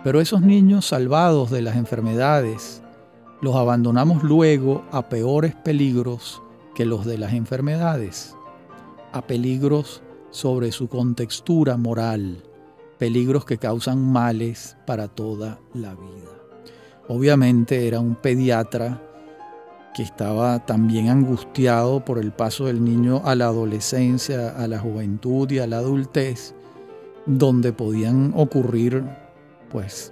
Pero 0.04 0.22
esos 0.22 0.42
niños 0.42 0.86
salvados 0.86 1.50
de 1.50 1.62
las 1.62 1.78
enfermedades 1.78 2.84
los 3.42 3.56
abandonamos 3.56 4.24
luego 4.24 4.86
a 4.92 5.10
peores 5.10 5.56
peligros 5.56 6.42
que 6.76 6.86
los 6.86 7.06
de 7.06 7.18
las 7.18 7.34
enfermedades, 7.34 8.36
a 9.12 9.26
peligros 9.26 10.02
sobre 10.30 10.72
su 10.72 10.88
contextura 10.88 11.78
moral, 11.78 12.44
peligros 12.98 13.46
que 13.46 13.58
causan 13.58 14.12
males 14.12 14.78
para 14.86 15.08
toda 15.08 15.60
la 15.74 15.94
vida. 15.96 16.32
Obviamente 17.08 17.88
era 17.88 18.00
un 18.00 18.16
pediatra 18.16 19.02
que 19.94 20.04
estaba 20.04 20.66
también 20.66 21.10
angustiado 21.10 22.04
por 22.04 22.18
el 22.18 22.32
paso 22.32 22.66
del 22.66 22.84
niño 22.84 23.22
a 23.26 23.36
la 23.36 23.46
adolescencia, 23.46 24.50
a 24.50 24.68
la 24.68 24.80
juventud 24.80 25.50
y 25.52 25.60
a 25.60 25.68
la 25.68 25.78
adultez, 25.78 26.56
donde 27.26 27.74
podían 27.74 28.34
ocurrir 28.36 29.04
pues 29.70 30.12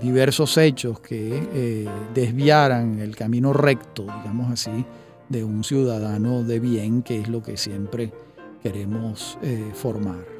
diversos 0.00 0.56
hechos 0.58 1.00
que 1.00 1.48
eh, 1.52 1.88
desviaran 2.14 2.98
el 3.00 3.16
camino 3.16 3.52
recto, 3.52 4.02
digamos 4.02 4.50
así, 4.52 4.84
de 5.28 5.44
un 5.44 5.64
ciudadano 5.64 6.42
de 6.42 6.60
bien, 6.60 7.02
que 7.02 7.20
es 7.20 7.28
lo 7.28 7.42
que 7.42 7.56
siempre 7.56 8.12
queremos 8.62 9.38
eh, 9.42 9.70
formar. 9.74 10.38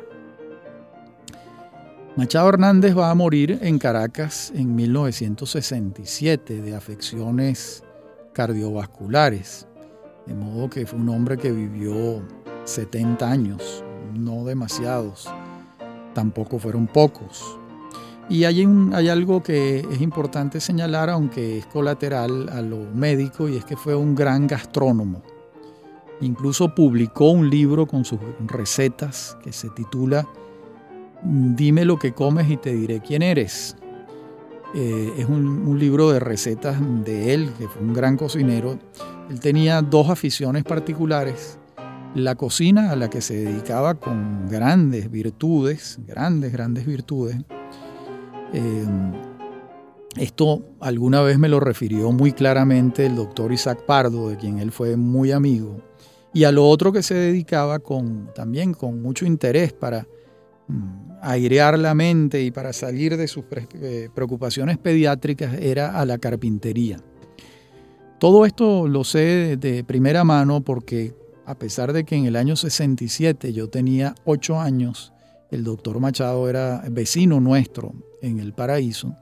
Machado 2.16 2.48
Hernández 2.48 2.96
va 2.96 3.10
a 3.10 3.14
morir 3.14 3.58
en 3.62 3.78
Caracas 3.78 4.52
en 4.54 4.74
1967 4.74 6.60
de 6.60 6.74
afecciones 6.74 7.84
cardiovasculares. 8.38 9.66
De 10.24 10.32
modo 10.32 10.70
que 10.70 10.86
fue 10.86 11.00
un 11.00 11.08
hombre 11.08 11.36
que 11.36 11.50
vivió 11.50 12.22
70 12.66 13.28
años, 13.28 13.82
no 14.14 14.44
demasiados, 14.44 15.28
tampoco 16.14 16.60
fueron 16.60 16.86
pocos. 16.86 17.58
Y 18.28 18.44
hay, 18.44 18.64
hay 18.92 19.08
algo 19.08 19.42
que 19.42 19.80
es 19.80 20.00
importante 20.00 20.60
señalar, 20.60 21.10
aunque 21.10 21.58
es 21.58 21.66
colateral 21.66 22.48
a 22.50 22.62
lo 22.62 22.78
médico, 22.94 23.48
y 23.48 23.56
es 23.56 23.64
que 23.64 23.76
fue 23.76 23.96
un 23.96 24.14
gran 24.14 24.46
gastrónomo. 24.46 25.20
Incluso 26.20 26.72
publicó 26.72 27.30
un 27.30 27.50
libro 27.50 27.86
con 27.86 28.04
sus 28.04 28.20
recetas 28.46 29.36
que 29.42 29.52
se 29.52 29.68
titula 29.70 30.28
Dime 31.24 31.84
lo 31.84 31.98
que 31.98 32.12
comes 32.12 32.48
y 32.48 32.56
te 32.56 32.72
diré 32.72 33.00
quién 33.00 33.22
eres. 33.22 33.76
Eh, 34.74 35.14
es 35.18 35.26
un, 35.26 35.78
libro 35.78 36.10
de 36.10 36.20
recetas 36.20 36.78
de 37.04 37.34
él, 37.34 37.50
que 37.58 37.68
fue 37.68 37.82
un 37.82 37.94
gran 37.94 38.16
cocinero. 38.16 38.78
Él 39.30 39.40
tenía 39.40 39.80
dos 39.82 40.10
aficiones 40.10 40.64
particulares. 40.64 41.58
La 42.14 42.34
cocina, 42.34 42.90
a 42.90 42.96
la 42.96 43.08
que 43.08 43.20
se 43.20 43.44
dedicaba 43.44 43.94
con 43.94 44.48
grandes 44.48 45.10
virtudes, 45.10 45.98
grandes, 46.06 46.52
grandes 46.52 46.86
virtudes. 46.86 47.36
Eh, 48.52 48.86
esto 50.16 50.62
alguna 50.80 51.22
vez 51.22 51.38
me 51.38 51.48
lo 51.48 51.60
refirió 51.60 52.10
muy 52.12 52.32
claramente 52.32 53.06
el 53.06 53.16
doctor 53.16 53.52
Isaac 53.52 53.84
Pardo, 53.84 54.30
de 54.30 54.36
quien 54.36 54.58
él 54.58 54.72
fue 54.72 54.96
muy 54.96 55.32
amigo. 55.32 55.80
Y 56.34 56.44
a 56.44 56.52
lo 56.52 56.68
otro 56.68 56.92
que 56.92 57.02
se 57.02 57.14
dedicaba 57.14 57.78
con, 57.78 58.30
también 58.34 58.74
con 58.74 59.00
mucho 59.00 59.26
interés 59.26 59.72
para 59.72 60.06
Mm, 60.68 61.07
airear 61.22 61.78
la 61.78 61.94
mente 61.94 62.42
y 62.42 62.50
para 62.50 62.72
salir 62.72 63.16
de 63.16 63.28
sus 63.28 63.44
eh, 63.50 64.08
preocupaciones 64.14 64.78
pediátricas 64.78 65.54
era 65.54 65.98
a 65.98 66.04
la 66.04 66.18
carpintería. 66.18 66.98
Todo 68.18 68.44
esto 68.44 68.88
lo 68.88 69.04
sé 69.04 69.56
de 69.56 69.84
primera 69.84 70.24
mano 70.24 70.60
porque 70.60 71.14
a 71.46 71.54
pesar 71.54 71.92
de 71.92 72.04
que 72.04 72.16
en 72.16 72.26
el 72.26 72.36
año 72.36 72.56
67 72.56 73.52
yo 73.52 73.68
tenía 73.68 74.14
8 74.24 74.60
años, 74.60 75.12
el 75.50 75.64
doctor 75.64 75.98
Machado 76.00 76.48
era 76.48 76.82
vecino 76.90 77.40
nuestro 77.40 77.94
en 78.20 78.38
el 78.38 78.52
paraíso 78.52 79.16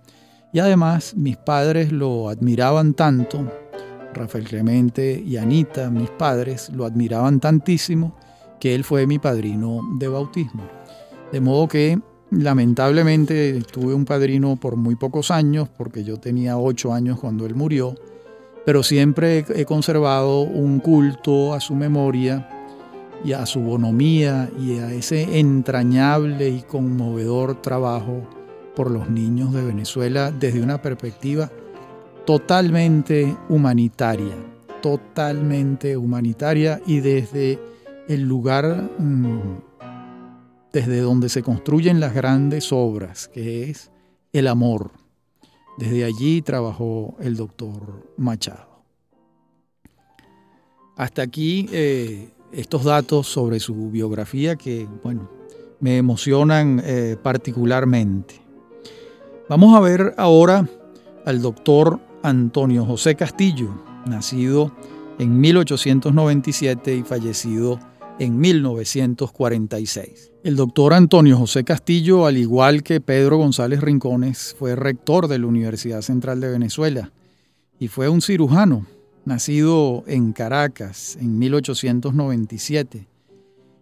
y 0.52 0.58
además 0.58 1.14
mis 1.14 1.36
padres 1.36 1.92
lo 1.92 2.28
admiraban 2.28 2.94
tanto, 2.94 3.46
Rafael 4.14 4.44
Clemente 4.44 5.22
y 5.24 5.36
Anita, 5.36 5.90
mis 5.90 6.08
padres, 6.10 6.70
lo 6.70 6.86
admiraban 6.86 7.38
tantísimo 7.40 8.16
que 8.58 8.74
él 8.74 8.82
fue 8.82 9.06
mi 9.06 9.18
padrino 9.18 9.82
de 9.98 10.08
bautismo. 10.08 10.62
De 11.32 11.40
modo 11.40 11.68
que 11.68 11.98
lamentablemente 12.30 13.62
tuve 13.72 13.94
un 13.94 14.04
padrino 14.04 14.56
por 14.56 14.76
muy 14.76 14.96
pocos 14.96 15.30
años, 15.30 15.68
porque 15.76 16.04
yo 16.04 16.18
tenía 16.18 16.58
ocho 16.58 16.92
años 16.92 17.18
cuando 17.20 17.46
él 17.46 17.54
murió, 17.54 17.94
pero 18.64 18.82
siempre 18.82 19.44
he 19.54 19.64
conservado 19.64 20.40
un 20.40 20.80
culto 20.80 21.54
a 21.54 21.60
su 21.60 21.74
memoria 21.74 22.48
y 23.24 23.32
a 23.32 23.46
su 23.46 23.60
bonomía 23.60 24.50
y 24.58 24.78
a 24.78 24.92
ese 24.92 25.38
entrañable 25.38 26.48
y 26.48 26.62
conmovedor 26.62 27.60
trabajo 27.62 28.22
por 28.74 28.90
los 28.90 29.08
niños 29.08 29.52
de 29.54 29.64
Venezuela 29.64 30.30
desde 30.30 30.60
una 30.60 30.82
perspectiva 30.82 31.50
totalmente 32.26 33.36
humanitaria, 33.48 34.34
totalmente 34.82 35.96
humanitaria 35.96 36.80
y 36.86 37.00
desde 37.00 37.58
el 38.08 38.22
lugar 38.22 38.90
mm, 38.98 39.40
desde 40.72 41.00
donde 41.00 41.28
se 41.28 41.42
construyen 41.42 42.00
las 42.00 42.14
grandes 42.14 42.72
obras, 42.72 43.28
que 43.28 43.70
es 43.70 43.90
el 44.32 44.48
amor. 44.48 44.92
Desde 45.78 46.04
allí 46.04 46.42
trabajó 46.42 47.16
el 47.20 47.36
doctor 47.36 48.12
Machado. 48.16 48.82
Hasta 50.96 51.22
aquí 51.22 51.68
eh, 51.72 52.30
estos 52.52 52.84
datos 52.84 53.26
sobre 53.26 53.60
su 53.60 53.90
biografía 53.90 54.56
que, 54.56 54.88
bueno, 55.02 55.30
me 55.80 55.98
emocionan 55.98 56.80
eh, 56.84 57.16
particularmente. 57.22 58.40
Vamos 59.48 59.76
a 59.76 59.80
ver 59.80 60.14
ahora 60.16 60.68
al 61.24 61.42
doctor 61.42 62.00
Antonio 62.22 62.84
José 62.84 63.14
Castillo, 63.14 63.70
nacido 64.06 64.72
en 65.18 65.38
1897 65.40 66.96
y 66.96 67.02
fallecido 67.02 67.78
en 68.18 68.38
1946. 68.38 70.32
El 70.46 70.54
doctor 70.54 70.94
Antonio 70.94 71.36
José 71.36 71.64
Castillo, 71.64 72.24
al 72.24 72.36
igual 72.36 72.84
que 72.84 73.00
Pedro 73.00 73.36
González 73.36 73.80
Rincones, 73.80 74.54
fue 74.56 74.76
rector 74.76 75.26
de 75.26 75.40
la 75.40 75.48
Universidad 75.48 76.02
Central 76.02 76.40
de 76.40 76.48
Venezuela 76.48 77.10
y 77.80 77.88
fue 77.88 78.08
un 78.08 78.22
cirujano, 78.22 78.86
nacido 79.24 80.04
en 80.06 80.32
Caracas 80.32 81.18
en 81.20 81.36
1897, 81.36 83.08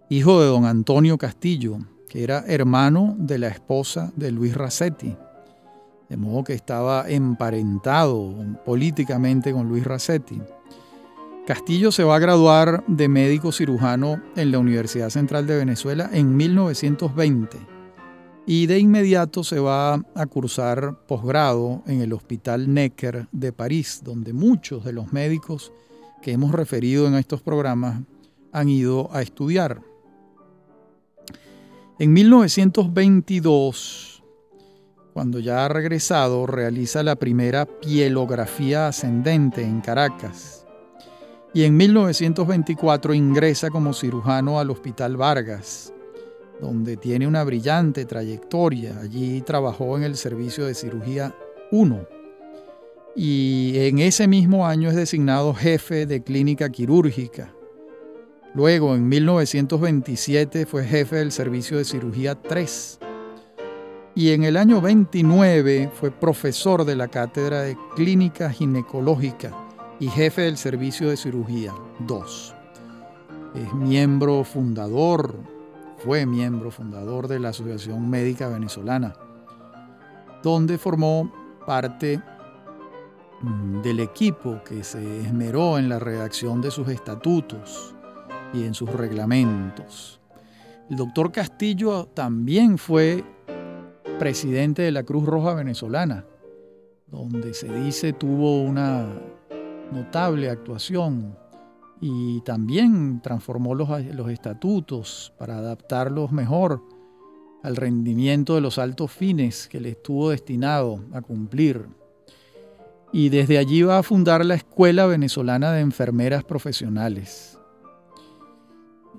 hijo 0.09 0.40
de 0.40 0.46
don 0.46 0.64
Antonio 0.64 1.18
Castillo, 1.18 1.81
que 2.09 2.24
era 2.24 2.42
hermano 2.48 3.14
de 3.18 3.37
la 3.37 3.48
esposa 3.48 4.11
de 4.16 4.33
Luis 4.33 4.55
Racetti 4.55 5.14
de 6.09 6.16
modo 6.16 6.44
que 6.44 6.55
estaba 6.55 7.11
emparentado 7.11 8.35
políticamente 8.64 9.53
con 9.53 9.68
Luis 9.68 9.85
Racetti. 9.85 10.40
Castillo 11.46 11.92
se 11.92 12.04
va 12.04 12.16
a 12.16 12.20
graduar 12.20 12.85
de 12.87 13.09
médico 13.09 13.52
cirujano 13.52 14.22
en 14.35 14.50
la 14.50 14.59
Universidad 14.59 15.11
Central 15.11 15.46
de 15.46 15.59
Venezuela 15.59 16.09
en 16.11 16.35
1920 16.35 17.59
y 18.46 18.66
de 18.66 18.78
inmediato 18.78 19.44
se 19.44 19.61
va 19.61 20.02
a 20.14 20.26
cursar 20.26 21.04
posgrado 21.07 21.83
en 21.87 22.00
el 22.00 22.14
Hospital 22.14 22.72
Necker 22.72 23.28
de 23.30 23.52
París, 23.52 24.00
donde 24.02 24.33
muchos 24.33 24.85
de 24.85 24.94
los 24.94 25.12
médicos 25.12 25.70
que 26.22 26.33
hemos 26.33 26.52
referido 26.52 27.07
en 27.07 27.14
estos 27.14 27.42
programas 27.42 28.00
han 28.52 28.68
ido 28.70 29.11
a 29.12 29.20
estudiar. 29.20 29.83
En 31.98 32.12
1922 32.12 34.11
cuando 35.12 35.38
ya 35.38 35.64
ha 35.64 35.68
regresado, 35.68 36.44
realiza 36.44 37.04
la 37.04 37.14
primera 37.14 37.66
pielografía 37.66 38.88
ascendente 38.88 39.62
en 39.62 39.80
Caracas. 39.80 40.63
Y 41.54 41.62
en 41.62 41.76
1924 41.76 43.14
ingresa 43.14 43.70
como 43.70 43.92
cirujano 43.92 44.58
al 44.58 44.70
Hospital 44.70 45.16
Vargas, 45.16 45.92
donde 46.60 46.96
tiene 46.96 47.28
una 47.28 47.44
brillante 47.44 48.04
trayectoria. 48.04 48.98
Allí 49.00 49.40
trabajó 49.40 49.96
en 49.96 50.02
el 50.02 50.16
servicio 50.16 50.66
de 50.66 50.74
cirugía 50.74 51.32
1. 51.70 52.08
Y 53.14 53.74
en 53.76 54.00
ese 54.00 54.26
mismo 54.26 54.66
año 54.66 54.88
es 54.88 54.96
designado 54.96 55.54
jefe 55.54 56.06
de 56.06 56.24
clínica 56.24 56.70
quirúrgica. 56.70 57.54
Luego, 58.52 58.96
en 58.96 59.08
1927, 59.08 60.66
fue 60.66 60.84
jefe 60.84 61.16
del 61.16 61.30
servicio 61.30 61.78
de 61.78 61.84
cirugía 61.84 62.34
3 62.34 62.98
y 64.16 64.30
en 64.30 64.44
el 64.44 64.56
año 64.56 64.80
29 64.80 65.90
fue 65.92 66.12
profesor 66.12 66.84
de 66.84 66.94
la 66.94 67.08
Cátedra 67.08 67.62
de 67.62 67.76
Clínica 67.96 68.48
Ginecológica 68.50 69.63
y 70.00 70.09
jefe 70.09 70.42
del 70.42 70.57
Servicio 70.57 71.09
de 71.09 71.16
Cirugía 71.16 71.72
2. 72.00 72.54
Es 73.54 73.72
miembro 73.74 74.42
fundador, 74.44 75.35
fue 75.98 76.26
miembro 76.26 76.70
fundador 76.70 77.28
de 77.28 77.38
la 77.38 77.50
Asociación 77.50 78.11
Médica 78.11 78.48
Venezolana, 78.48 79.14
donde 80.42 80.78
formó 80.78 81.33
parte 81.64 82.20
mm, 83.40 83.83
del 83.83 84.00
equipo 84.00 84.61
que 84.64 84.83
se 84.83 85.20
esmeró 85.20 85.78
en 85.78 85.88
la 85.88 85.98
redacción 85.98 86.61
de 86.61 86.70
sus 86.70 86.88
estatutos 86.88 87.94
y 88.52 88.64
en 88.64 88.74
sus 88.74 88.90
reglamentos. 88.90 90.20
El 90.90 90.96
doctor 90.96 91.30
Castillo 91.30 92.07
también 92.12 92.76
fue 92.76 93.24
presidente 94.18 94.83
de 94.83 94.92
la 94.92 95.04
Cruz 95.04 95.24
Roja 95.24 95.54
Venezolana, 95.54 96.26
donde 97.07 97.54
se 97.54 97.72
dice 97.72 98.12
tuvo 98.12 98.61
una 98.61 99.07
notable 99.94 100.50
actuación 100.50 101.37
y 102.00 102.40
también 102.42 103.20
transformó 103.22 103.74
los, 103.74 103.88
los 104.14 104.30
estatutos 104.30 105.33
para 105.38 105.59
adaptarlos 105.59 106.33
mejor 106.33 106.83
al 107.62 107.76
rendimiento 107.76 108.54
de 108.54 108.61
los 108.61 108.78
altos 108.78 109.11
fines 109.11 109.68
que 109.68 109.80
le 109.80 109.90
estuvo 109.90 110.28
destinado 110.28 111.02
a 111.12 111.22
cumplir. 111.22 111.87
Y 113.11 113.30
desde 113.30 113.57
allí 113.57 113.83
va 113.83 113.98
a 113.98 114.02
fundar 114.02 114.44
la 114.44 114.54
Escuela 114.54 115.07
Venezolana 115.07 115.72
de 115.72 115.80
Enfermeras 115.80 116.44
Profesionales. 116.44 117.59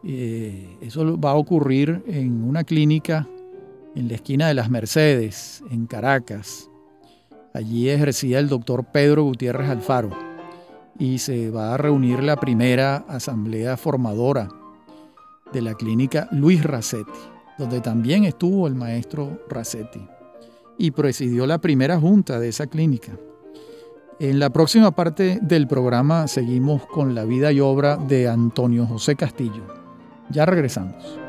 Eh, 0.04 0.78
eso 0.82 1.20
va 1.20 1.32
a 1.32 1.36
ocurrir 1.36 2.04
en 2.06 2.44
una 2.44 2.64
clínica 2.64 3.28
en 3.96 4.10
la 4.10 4.16
esquina 4.16 4.48
de 4.48 4.54
las 4.54 4.70
Mercedes, 4.70 5.64
en 5.72 5.88
Caracas. 5.88 6.70
Allí 7.54 7.90
ejercía 7.90 8.38
el 8.38 8.50
doctor 8.50 8.86
Pedro 8.92 9.24
Gutiérrez 9.24 9.70
Alfaro 9.70 10.25
y 10.98 11.18
se 11.18 11.50
va 11.52 11.74
a 11.74 11.78
reunir 11.78 12.24
la 12.24 12.38
primera 12.38 13.06
asamblea 13.08 13.78
formadora 13.78 14.50
de 15.52 15.62
la 15.62 15.74
clínica 15.74 16.28
Luis 16.32 16.64
Racetti, 16.64 17.12
donde 17.58 17.82
también 17.82 18.24
estuvo 18.24 18.68
el 18.68 18.76
maestro 18.76 19.42
Racetti 19.50 20.06
y 20.78 20.92
presidió 20.92 21.46
la 21.46 21.60
primera 21.60 22.00
junta 22.00 22.40
de 22.40 22.50
esa 22.50 22.68
clínica. 22.68 23.14
En 24.20 24.40
la 24.40 24.50
próxima 24.50 24.92
parte 24.92 25.40
del 25.42 25.68
programa 25.68 26.28
seguimos 26.28 26.86
con 26.86 27.16
la 27.16 27.26
vida 27.26 27.52
y 27.52 27.60
obra 27.60 27.98
de 27.98 28.30
Antonio 28.30 28.86
José 28.86 29.16
Castillo. 29.16 29.64
Ya 30.30 30.46
regresamos. 30.46 31.20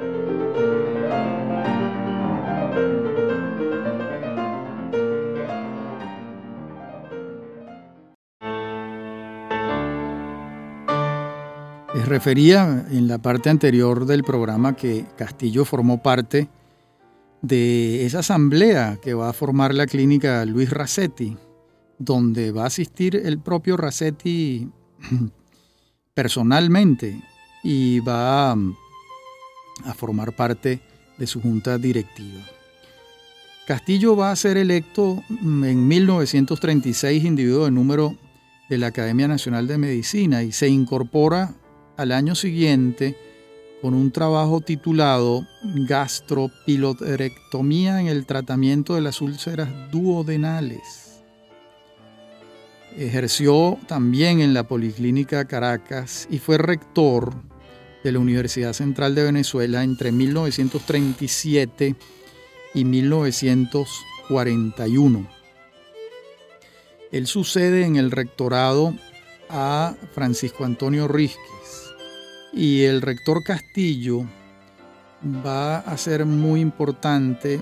Refería 12.07 12.87
en 12.91 13.09
la 13.09 13.19
parte 13.19 13.51
anterior 13.51 14.07
del 14.07 14.25
programa 14.25 14.75
que 14.77 15.05
Castillo 15.17 15.65
formó 15.65 16.03
parte 16.03 16.49
de 17.43 18.07
esa 18.07 18.21
asamblea 18.21 18.99
que 19.03 19.15
va 19.15 19.29
a 19.29 19.33
formar 19.33 19.75
la 19.75 19.87
clínica 19.87 20.45
Luis 20.45 20.71
Racetti, 20.71 21.37
donde 21.99 22.53
va 22.53 22.65
a 22.65 22.69
asistir 22.69 23.17
el 23.17 23.39
propio 23.39 23.77
Racetti 23.77 24.71
personalmente 26.15 27.21
y 27.63 28.01
va 28.01 28.53
a 28.53 29.95
formar 29.95 30.35
parte 30.35 30.81
de 31.19 31.27
su 31.27 31.41
junta 31.41 31.79
directiva. 31.79 32.41
Castillo 33.67 34.17
va 34.17 34.31
a 34.31 34.37
ser 34.37 34.57
electo 34.57 35.23
en 35.29 35.89
1936 35.89 37.25
individuo 37.25 37.65
de 37.65 37.73
número 37.73 38.17
de 38.69 38.79
la 38.79 38.89
Academia 38.89 39.29
Nacional 39.29 39.67
de 39.67 39.79
Medicina 39.79 40.43
y 40.43 40.53
se 40.53 40.69
incorpora 40.69 41.55
al 41.97 42.13
año 42.13 42.35
siguiente 42.35 43.17
con 43.81 43.95
un 43.95 44.11
trabajo 44.11 44.61
titulado 44.61 45.47
Gastropiloterectomía 45.63 48.01
en 48.01 48.09
el 48.09 48.27
tratamiento 48.27 48.95
de 48.95 49.03
las 49.03 49.21
úlceras 49.21 49.69
duodenales. 49.91 51.21
Ejerció 52.97 53.79
también 53.87 54.41
en 54.41 54.55
la 54.55 54.67
Policlínica 54.67 55.45
Caracas 55.45 56.27
y 56.31 56.39
fue 56.39 56.57
rector 56.57 57.35
de 58.03 58.13
la 58.13 58.19
Universidad 58.19 58.73
Central 58.73 59.15
de 59.15 59.25
Venezuela 59.25 59.85
entre 59.85 60.11
1937 60.13 61.95
y 62.75 62.85
1941. 62.85 65.29
Él 67.13 67.27
sucede 67.27 67.85
en 67.85 67.97
el 67.97 68.11
rectorado 68.11 68.95
a 69.51 69.95
Francisco 70.15 70.65
Antonio 70.65 71.07
Rizquez 71.07 71.56
Y 72.57 72.85
el 72.85 73.03
rector 73.03 73.45
Castillo 73.45 74.25
va 75.45 75.79
a 75.79 75.97
ser 75.99 76.25
muy 76.25 76.61
importante 76.61 77.61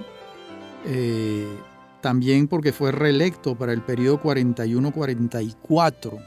eh, 0.86 1.48
también 2.00 2.46
porque 2.46 2.72
fue 2.72 2.92
reelecto 2.92 3.56
para 3.56 3.72
el 3.72 3.82
periodo 3.82 4.22
41-44. 4.22 6.24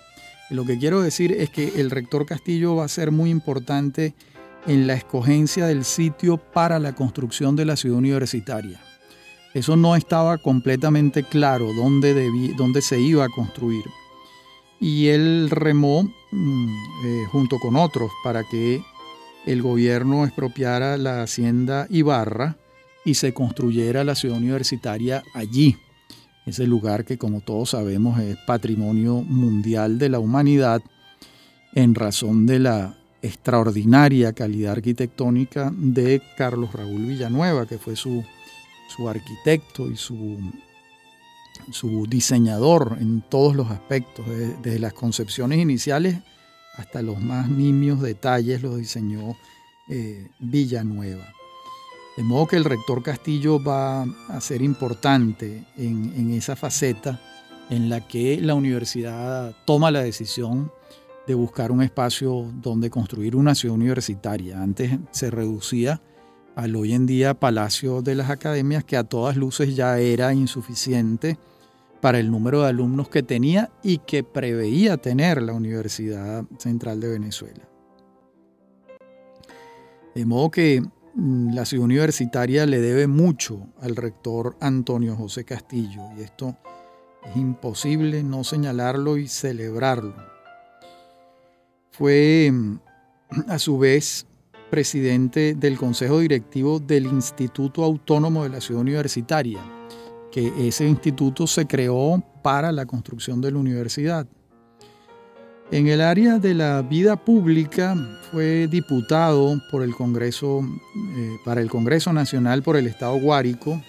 Lo 0.50 0.66
que 0.66 0.78
quiero 0.78 1.02
decir 1.02 1.32
es 1.32 1.50
que 1.50 1.80
el 1.80 1.90
rector 1.90 2.26
Castillo 2.26 2.76
va 2.76 2.84
a 2.84 2.90
ser 2.90 3.12
muy 3.12 3.30
importante 3.30 4.14
en 4.66 4.86
la 4.86 4.96
escogencia 4.96 5.66
del 5.66 5.86
sitio 5.86 6.36
para 6.36 6.78
la 6.78 6.94
construcción 6.94 7.56
de 7.56 7.64
la 7.64 7.78
ciudad 7.78 8.00
universitaria. 8.00 8.82
Eso 9.54 9.78
no 9.78 9.96
estaba 9.96 10.38
completamente 10.38 11.24
claro 11.24 11.72
dónde, 11.74 12.30
dónde 12.58 12.82
se 12.82 13.00
iba 13.00 13.24
a 13.24 13.30
construir. 13.30 13.86
Y 14.82 15.08
él 15.08 15.50
remó 15.50 16.12
eh, 16.32 17.26
junto 17.32 17.58
con 17.60 17.76
otros 17.76 18.12
para 18.24 18.44
que 18.44 18.84
el 19.46 19.62
gobierno 19.62 20.26
expropiara 20.26 20.98
la 20.98 21.24
hacienda 21.24 21.88
Ibarra 21.90 22.58
y 23.06 23.14
se 23.14 23.34
construyera 23.34 24.04
la 24.04 24.16
ciudad 24.16 24.38
universitaria 24.38 25.24
allí. 25.34 25.78
Ese 26.46 26.68
lugar 26.68 27.06
que 27.06 27.18
como 27.18 27.42
todos 27.42 27.72
sabemos 27.72 28.20
es 28.20 28.38
patrimonio 28.46 29.22
mundial 29.22 29.98
de 29.98 30.10
la 30.10 30.20
humanidad 30.20 30.82
en 31.74 31.96
razón 31.96 32.46
de 32.46 32.60
la 32.60 32.98
extraordinaria 33.22 34.34
calidad 34.34 34.74
arquitectónica 34.74 35.72
de 35.76 36.22
Carlos 36.38 36.74
Raúl 36.74 37.06
Villanueva, 37.06 37.66
que 37.66 37.78
fue 37.78 37.96
su, 37.96 38.24
su 38.96 39.08
arquitecto 39.10 39.90
y 39.90 39.98
su, 39.98 40.38
su 41.72 42.08
diseñador 42.08 42.98
en 43.00 43.22
todos 43.22 43.56
los 43.56 43.70
aspectos, 43.72 44.26
desde 44.62 44.80
las 44.80 44.94
concepciones 44.94 45.60
iniciales 45.60 46.20
hasta 46.78 47.02
los 47.02 47.20
más 47.20 47.50
nimios 47.50 48.02
detalles 48.02 48.62
los 48.62 48.78
diseñó 48.78 49.36
eh, 49.90 50.30
Villanueva. 50.40 51.34
De 52.16 52.24
modo 52.24 52.48
que 52.48 52.56
el 52.56 52.66
rector 52.66 53.04
Castillo 53.04 53.62
va 53.62 54.04
a 54.04 54.42
ser 54.42 54.62
importante 54.62 55.66
en, 55.76 56.14
en 56.16 56.32
esa 56.32 56.56
faceta 56.56 57.20
en 57.70 57.90
la 57.90 58.08
que 58.08 58.40
la 58.42 58.56
universidad 58.56 59.56
toma 59.66 59.92
la 59.92 60.02
decisión 60.02 60.72
de 61.28 61.34
buscar 61.34 61.72
un 61.72 61.84
espacio 61.84 62.50
donde 62.54 62.90
construir 62.90 63.36
una 63.36 63.54
ciudad 63.54 63.76
universitaria. 63.76 64.62
Antes 64.62 64.98
se 65.12 65.30
reducía 65.30 66.02
al 66.58 66.76
hoy 66.76 66.94
en 66.94 67.06
día 67.06 67.36
Palacio 67.36 68.02
de 68.02 68.16
las 68.16 68.32
Academias, 68.32 68.84
que 68.84 68.98
a 68.98 69.04
todas 69.04 69.38
luces 69.38 69.76
ya 69.76 70.00
era 70.00 70.34
insuficiente 70.34 71.38
para 72.02 72.18
el 72.18 72.32
número 72.32 72.64
de 72.64 72.70
alumnos 72.70 73.10
que 73.10 73.22
tenía 73.22 73.70
y 73.84 74.00
que 74.00 74.24
preveía 74.24 74.98
tener 74.98 75.40
la 75.44 75.54
Universidad 75.54 76.46
Central 76.58 77.00
de 77.00 77.10
Venezuela. 77.10 77.70
De 80.16 80.26
modo 80.26 80.50
que 80.50 80.82
mm, 81.14 81.54
la 81.54 81.64
ciudad 81.64 81.86
universitaria 81.86 82.66
le 82.66 82.82
debe 82.82 83.06
mucho 83.06 83.68
al 83.80 83.96
rector 83.96 84.58
Antonio 84.60 85.16
José 85.16 85.46
Castillo 85.46 86.10
y 86.18 86.22
esto 86.22 86.58
es 87.24 87.38
imposible 87.38 88.24
no 88.24 88.44
señalarlo 88.44 89.18
y 89.18 89.28
celebrarlo. 89.28 90.16
Fue 91.92 92.50
mm, 92.52 92.80
a 93.48 93.60
su 93.60 93.78
vez 93.78 94.26
presidente 94.70 95.56
del 95.56 95.78
Consejo 95.78 96.20
Directivo 96.20 96.80
del 96.80 97.06
Instituto 97.06 97.84
Autónomo 97.84 98.44
de 98.44 98.50
la 98.50 98.62
Ciudad 98.62 98.82
Universitaria 98.82 99.60
que 100.32 100.68
ese 100.68 100.88
instituto 100.88 101.48
se 101.48 101.66
creó 101.66 102.24
para 102.44 102.72
la 102.72 102.86
construcción 102.86 103.42
de 103.42 103.52
la 103.52 103.58
universidad. 103.58 104.28
En 105.72 105.88
el 105.88 106.00
área 106.00 106.40
de 106.40 106.54
la 106.54 106.82
vida 106.82 107.18
pública 107.18 107.96
fue 108.32 108.68
diputado 108.68 109.60
por 109.70 109.84
el 109.84 109.94
Congreso, 109.94 110.62
eh, 110.96 111.38
para 111.44 111.62
el 111.62 111.70
Congreso 111.70 112.14
Nacional 112.14 112.64
por 112.64 112.78
el 112.78 112.88
Estado 112.88 113.20
Guárico 113.20 113.82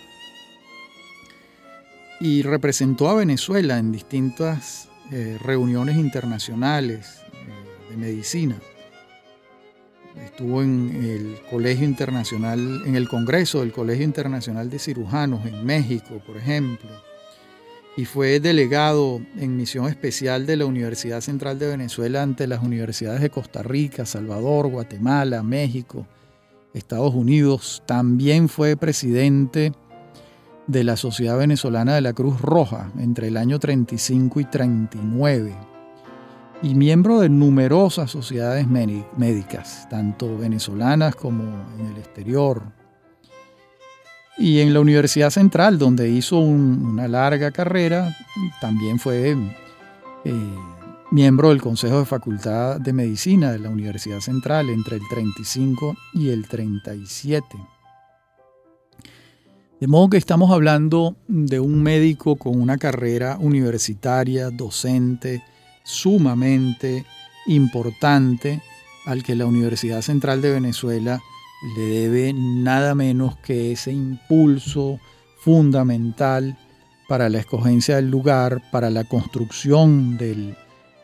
y 2.19 2.43
representó 2.43 3.09
a 3.09 3.15
Venezuela 3.15 3.79
en 3.79 3.93
distintas 3.93 4.89
eh, 5.13 5.39
reuniones 5.41 5.97
internacionales 5.97 7.21
eh, 7.33 7.91
de 7.91 7.97
medicina. 7.97 8.57
Estuvo 10.25 10.63
en 10.63 10.91
el 11.03 11.39
Colegio 11.51 11.85
Internacional, 11.85 12.83
en 12.87 12.95
el 12.95 13.09
Congreso 13.09 13.61
del 13.61 13.73
Colegio 13.73 14.05
Internacional 14.05 14.71
de 14.71 14.79
Cirujanos 14.79 15.47
en 15.47 15.65
México, 15.65 16.21
por 16.27 16.37
ejemplo, 16.37 16.89
y 17.97 18.05
fue 18.05 18.39
delegado 18.41 19.21
en 19.37 19.57
misión 19.57 19.89
especial 19.89 20.47
de 20.47 20.57
la 20.57 20.67
Universidad 20.67 21.21
Central 21.21 21.59
de 21.59 21.69
Venezuela 21.69 22.23
ante 22.23 22.47
las 22.47 22.63
universidades 22.63 23.21
de 23.21 23.31
Costa 23.31 23.63
Rica, 23.63 24.07
Salvador, 24.07 24.69
Guatemala, 24.69 25.43
México, 25.43 26.07
Estados 26.75 27.15
Unidos. 27.15 27.83
También 27.87 28.49
fue 28.49 28.77
presidente 28.77 29.73
de 30.67 30.85
la 30.85 30.97
Sociedad 30.97 31.39
Venezolana 31.39 31.95
de 31.95 32.03
la 32.03 32.13
Cruz 32.13 32.41
Roja 32.41 32.93
entre 32.99 33.29
el 33.29 33.37
año 33.37 33.59
35 33.59 34.41
y 34.41 34.45
39 34.45 35.68
y 36.63 36.75
miembro 36.75 37.21
de 37.21 37.29
numerosas 37.29 38.11
sociedades 38.11 38.67
médicas, 38.67 39.87
tanto 39.89 40.37
venezolanas 40.37 41.15
como 41.15 41.45
en 41.79 41.87
el 41.87 41.99
exterior. 41.99 42.63
Y 44.37 44.61
en 44.61 44.73
la 44.73 44.81
Universidad 44.81 45.31
Central, 45.31 45.79
donde 45.79 46.09
hizo 46.09 46.39
una 46.39 47.09
larga 47.09 47.51
carrera, 47.51 48.17
también 48.61 48.99
fue 48.99 49.37
eh, 50.25 50.57
miembro 51.11 51.51
del 51.51 51.63
Consejo 51.63 52.01
de 52.01 52.05
Facultad 52.05 52.81
de 52.81 52.93
Medicina 52.93 53.53
de 53.53 53.59
la 53.59 53.71
Universidad 53.71 54.21
Central 54.21 54.71
entre 54.71 54.97
el 54.97 55.03
35 55.09 55.97
y 56.15 56.31
el 56.31 56.47
37. 56.47 57.47
De 59.81 59.87
modo 59.87 60.11
que 60.11 60.17
estamos 60.17 60.51
hablando 60.51 61.17
de 61.29 61.61
un 61.61 61.83
médico 61.83 62.35
con 62.35 62.61
una 62.61 62.79
carrera 62.79 63.39
universitaria, 63.39 64.51
docente, 64.51 65.43
sumamente 65.89 67.05
importante 67.47 68.61
al 69.07 69.23
que 69.23 69.35
la 69.35 69.47
Universidad 69.47 70.03
Central 70.03 70.43
de 70.43 70.53
Venezuela 70.53 71.21
le 71.77 71.83
debe 71.83 72.33
nada 72.35 72.95
menos 72.95 73.37
que 73.39 73.73
ese 73.73 73.93
impulso 73.93 75.01
fundamental 75.39 76.57
para 77.09 77.31
la 77.31 77.39
escogencia 77.39 77.97
del 77.97 78.11
lugar, 78.11 78.63
para 78.71 78.91
la 78.91 79.05
construcción 79.05 80.19
de 80.19 80.55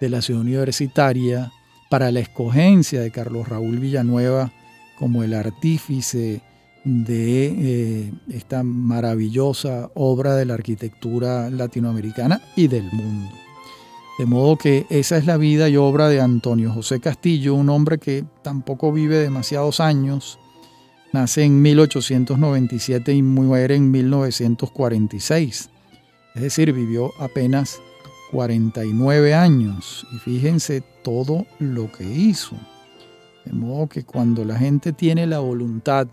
la 0.01 0.21
ciudad 0.21 0.43
universitaria, 0.43 1.51
para 1.89 2.13
la 2.13 2.21
escogencia 2.21 3.01
de 3.01 3.11
Carlos 3.11 3.49
Raúl 3.49 3.79
Villanueva 3.79 4.53
como 4.99 5.23
el 5.23 5.33
artífice 5.33 6.43
de 6.85 7.47
eh, 7.47 8.13
esta 8.29 8.63
maravillosa 8.63 9.91
obra 9.95 10.35
de 10.37 10.45
la 10.45 10.55
arquitectura 10.55 11.49
latinoamericana 11.49 12.43
y 12.55 12.69
del 12.69 12.85
mundo. 12.93 13.44
De 14.19 14.27
modo 14.27 14.57
que 14.57 14.87
esa 14.91 15.17
es 15.17 15.27
la 15.27 15.37
vida 15.37 15.69
y 15.69 15.77
obra 15.77 16.09
de 16.09 16.21
Antonio 16.21 16.73
José 16.73 17.01
Castillo, 17.01 17.55
un 17.55 17.69
hombre 17.69 17.99
que 17.99 18.25
tampoco 18.43 18.93
vive 18.93 19.19
demasiados 19.19 19.81
años. 19.81 20.39
Nace 21.13 21.43
en 21.43 21.61
1897 21.61 23.13
y 23.13 23.23
muere 23.23 23.75
en 23.75 23.91
1946. 23.91 25.71
Es 26.37 26.43
decir, 26.43 26.73
vivió 26.73 27.11
apenas 27.19 27.81
49 28.31 29.35
años. 29.35 30.07
Y 30.13 30.19
fíjense 30.19 30.83
todo 31.03 31.45
lo 31.59 31.91
que 31.91 32.05
hizo. 32.05 32.57
De 33.45 33.53
modo 33.53 33.89
que 33.89 34.05
cuando 34.05 34.45
la 34.45 34.57
gente 34.57 34.93
tiene 34.93 35.27
la 35.27 35.41
voluntad 35.41 36.07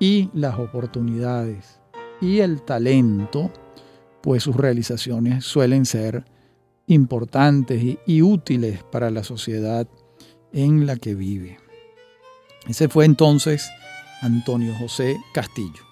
y 0.00 0.28
las 0.34 0.58
oportunidades 0.58 1.78
y 2.20 2.40
el 2.40 2.62
talento, 2.62 3.52
pues 4.22 4.42
sus 4.42 4.56
realizaciones 4.56 5.44
suelen 5.44 5.86
ser 5.86 6.24
importantes 6.86 7.82
y, 8.06 8.22
útiles 8.22 8.82
para 8.82 9.10
la 9.10 9.24
sociedad 9.24 9.86
en 10.52 10.86
la 10.86 10.96
que 10.96 11.14
vive. 11.14 11.58
Ese 12.68 12.88
fue 12.88 13.04
entonces 13.04 13.70
Antonio 14.20 14.74
José 14.78 15.18
Castillo. 15.32 15.82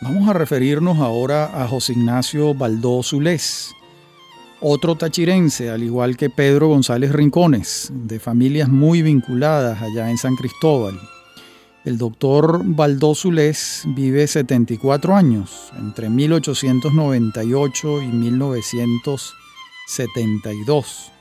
Vamos 0.00 0.28
a 0.28 0.32
referirnos 0.32 0.98
ahora 0.98 1.62
a 1.62 1.66
José 1.66 1.92
Ignacio 1.92 2.54
Baldó 2.54 3.02
Zulés, 3.02 3.74
otro 4.60 4.96
tachirense, 4.96 5.70
al 5.70 5.82
igual 5.84 6.16
que 6.16 6.30
Pedro 6.30 6.68
González 6.68 7.12
Rincones, 7.12 7.92
de 7.92 8.18
familias 8.18 8.68
muy 8.68 9.02
vinculadas 9.02 9.80
allá 9.80 10.10
en 10.10 10.18
San 10.18 10.34
Cristóbal. 10.34 10.98
El 11.84 11.96
doctor 11.96 12.62
Baldó 12.64 13.14
Zulés 13.14 13.84
vive 13.86 14.26
74 14.26 15.14
años, 15.14 15.72
entre 15.78 16.10
1898 16.10 18.02
y 18.02 18.06
1900 18.08 19.37
72 19.88 21.12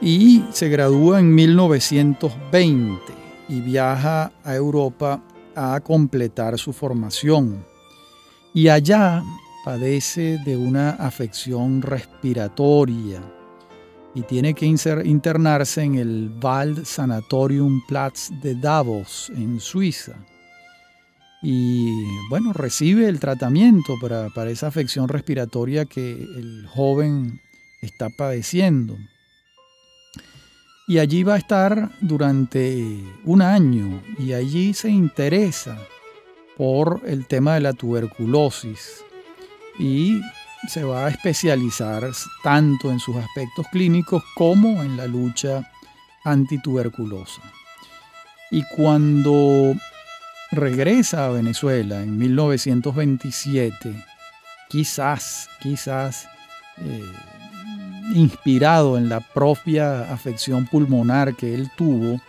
y 0.00 0.44
se 0.52 0.68
gradúa 0.68 1.20
en 1.20 1.34
1920 1.34 3.00
y 3.48 3.60
viaja 3.60 4.32
a 4.42 4.54
Europa 4.54 5.22
a 5.54 5.80
completar 5.80 6.58
su 6.58 6.72
formación. 6.72 7.64
Y 8.52 8.68
allá 8.68 9.22
padece 9.64 10.38
de 10.44 10.56
una 10.56 10.90
afección 10.90 11.80
respiratoria 11.80 13.22
y 14.14 14.22
tiene 14.22 14.54
que 14.54 14.66
internarse 14.66 15.82
en 15.82 15.94
el 15.96 16.32
Wald 16.42 16.84
Sanatorium 16.84 17.80
Platz 17.86 18.30
de 18.42 18.54
Davos, 18.54 19.32
en 19.34 19.58
Suiza. 19.58 20.14
Y 21.42 21.90
bueno, 22.30 22.52
recibe 22.52 23.08
el 23.08 23.20
tratamiento 23.20 23.94
para, 24.00 24.28
para 24.30 24.50
esa 24.50 24.68
afección 24.68 25.08
respiratoria 25.08 25.84
que 25.84 26.12
el 26.12 26.66
joven 26.66 27.40
está 27.84 28.10
padeciendo. 28.10 28.96
Y 30.86 30.98
allí 30.98 31.22
va 31.22 31.34
a 31.34 31.38
estar 31.38 31.90
durante 32.00 33.00
un 33.24 33.40
año 33.40 34.02
y 34.18 34.34
allí 34.34 34.74
se 34.74 34.90
interesa 34.90 35.78
por 36.56 37.00
el 37.06 37.26
tema 37.26 37.54
de 37.54 37.60
la 37.60 37.72
tuberculosis 37.72 39.02
y 39.78 40.20
se 40.68 40.84
va 40.84 41.06
a 41.06 41.08
especializar 41.08 42.10
tanto 42.42 42.90
en 42.90 42.98
sus 42.98 43.16
aspectos 43.16 43.66
clínicos 43.72 44.22
como 44.34 44.82
en 44.82 44.96
la 44.96 45.06
lucha 45.06 45.70
antituberculosa. 46.24 47.42
Y 48.50 48.62
cuando 48.76 49.74
regresa 50.52 51.26
a 51.26 51.30
Venezuela 51.30 52.02
en 52.02 52.16
1927, 52.18 53.94
quizás, 54.68 55.48
quizás 55.60 56.28
eh, 56.78 57.02
inspirado 58.14 58.98
en 58.98 59.08
la 59.08 59.20
propia 59.20 60.12
afección 60.12 60.66
pulmonar 60.66 61.34
que 61.34 61.54
él 61.54 61.70
tuvo, 61.76 62.20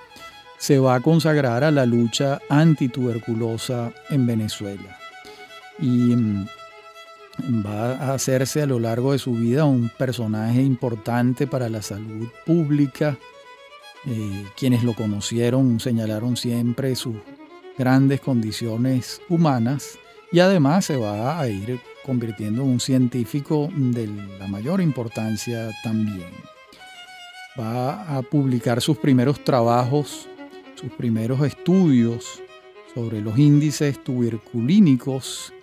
se 0.57 0.79
va 0.79 0.95
a 0.95 1.01
consagrar 1.01 1.63
a 1.63 1.71
la 1.71 1.85
lucha 1.85 2.39
antituberculosa 2.49 3.91
en 4.09 4.25
Venezuela. 4.25 4.97
Y 5.79 6.15
mm, 6.15 6.47
va 7.65 7.95
a 7.95 8.13
hacerse 8.13 8.61
a 8.61 8.65
lo 8.65 8.79
largo 8.79 9.11
de 9.11 9.19
su 9.19 9.33
vida 9.33 9.65
un 9.65 9.89
personaje 9.89 10.61
importante 10.61 11.47
para 11.47 11.69
la 11.69 11.81
salud 11.81 12.27
pública. 12.45 13.17
Eh, 14.07 14.45
quienes 14.55 14.83
lo 14.83 14.93
conocieron 14.93 15.79
señalaron 15.79 16.37
siempre 16.37 16.95
sus 16.95 17.15
grandes 17.77 18.21
condiciones 18.21 19.21
humanas 19.29 19.97
y 20.31 20.39
además 20.39 20.85
se 20.85 20.95
va 20.95 21.39
a 21.39 21.47
ir 21.47 21.79
convirtiendo 22.05 22.61
en 22.61 22.69
un 22.69 22.79
científico 22.79 23.69
de 23.75 24.07
la 24.39 24.47
mayor 24.47 24.81
importancia 24.81 25.71
también. 25.83 26.29
Va 27.59 28.17
a 28.17 28.21
publicar 28.21 28.81
sus 28.81 28.97
primeros 28.97 29.43
trabajos, 29.43 30.27
sus 30.75 30.91
primeros 30.91 31.41
estudios 31.41 32.41
sobre 32.93 33.21
los 33.21 33.37
índices 33.37 34.03
tuberculínicos 34.03 35.53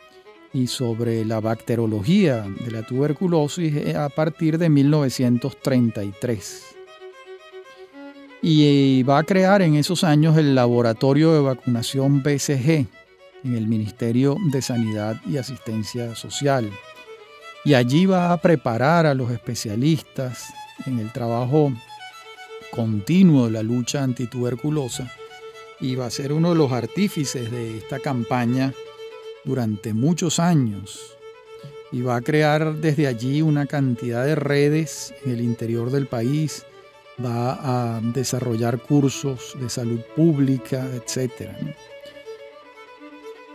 y 0.53 0.67
sobre 0.67 1.25
la 1.25 1.41
bacterología 1.41 2.47
de 2.65 2.71
la 2.71 2.83
tuberculosis 2.83 3.75
eh, 3.75 3.97
a 3.97 4.09
partir 4.09 4.59
de 4.59 4.69
1933. 4.69 6.77
Y 8.43 9.03
va 9.05 9.19
a 9.19 9.23
crear 9.23 9.63
en 9.63 9.77
esos 9.77 10.03
años 10.03 10.37
el 10.37 10.55
laboratorio 10.55 11.33
de 11.33 11.41
vacunación 11.41 12.23
BCG 12.23 12.87
en 13.45 13.57
el 13.57 13.67
Ministerio 13.67 14.37
de 14.51 14.63
Sanidad 14.63 15.21
y 15.27 15.37
Asistencia 15.37 16.15
Social. 16.15 16.71
Y 17.65 17.75
allí 17.75 18.07
va 18.07 18.33
a 18.33 18.37
preparar 18.39 19.07
a 19.07 19.15
los 19.15 19.31
especialistas 19.31 20.53
en 20.87 20.99
el 20.99 21.13
trabajo 21.13 21.73
continuo 22.73 23.47
de 23.47 23.53
la 23.53 23.63
lucha 23.63 24.03
antituberculosa 24.03 25.13
y 25.81 25.95
va 25.95 26.07
a 26.07 26.11
ser 26.11 26.33
uno 26.33 26.51
de 26.51 26.57
los 26.57 26.73
artífices 26.73 27.51
de 27.51 27.79
esta 27.79 27.99
campaña 27.99 28.73
durante 29.45 29.93
muchos 29.93 30.39
años 30.39 31.19
y 31.93 32.01
va 32.01 32.17
a 32.17 32.21
crear 32.23 32.77
desde 32.77 33.07
allí 33.07 33.43
una 33.43 33.67
cantidad 33.67 34.25
de 34.25 34.35
redes 34.35 35.13
en 35.25 35.33
el 35.33 35.41
interior 35.43 35.91
del 35.91 36.07
país, 36.07 36.65
va 37.23 37.97
a 37.97 38.01
desarrollar 38.01 38.81
cursos 38.81 39.55
de 39.61 39.69
salud 39.69 40.01
pública, 40.17 40.89
etc. 40.95 41.51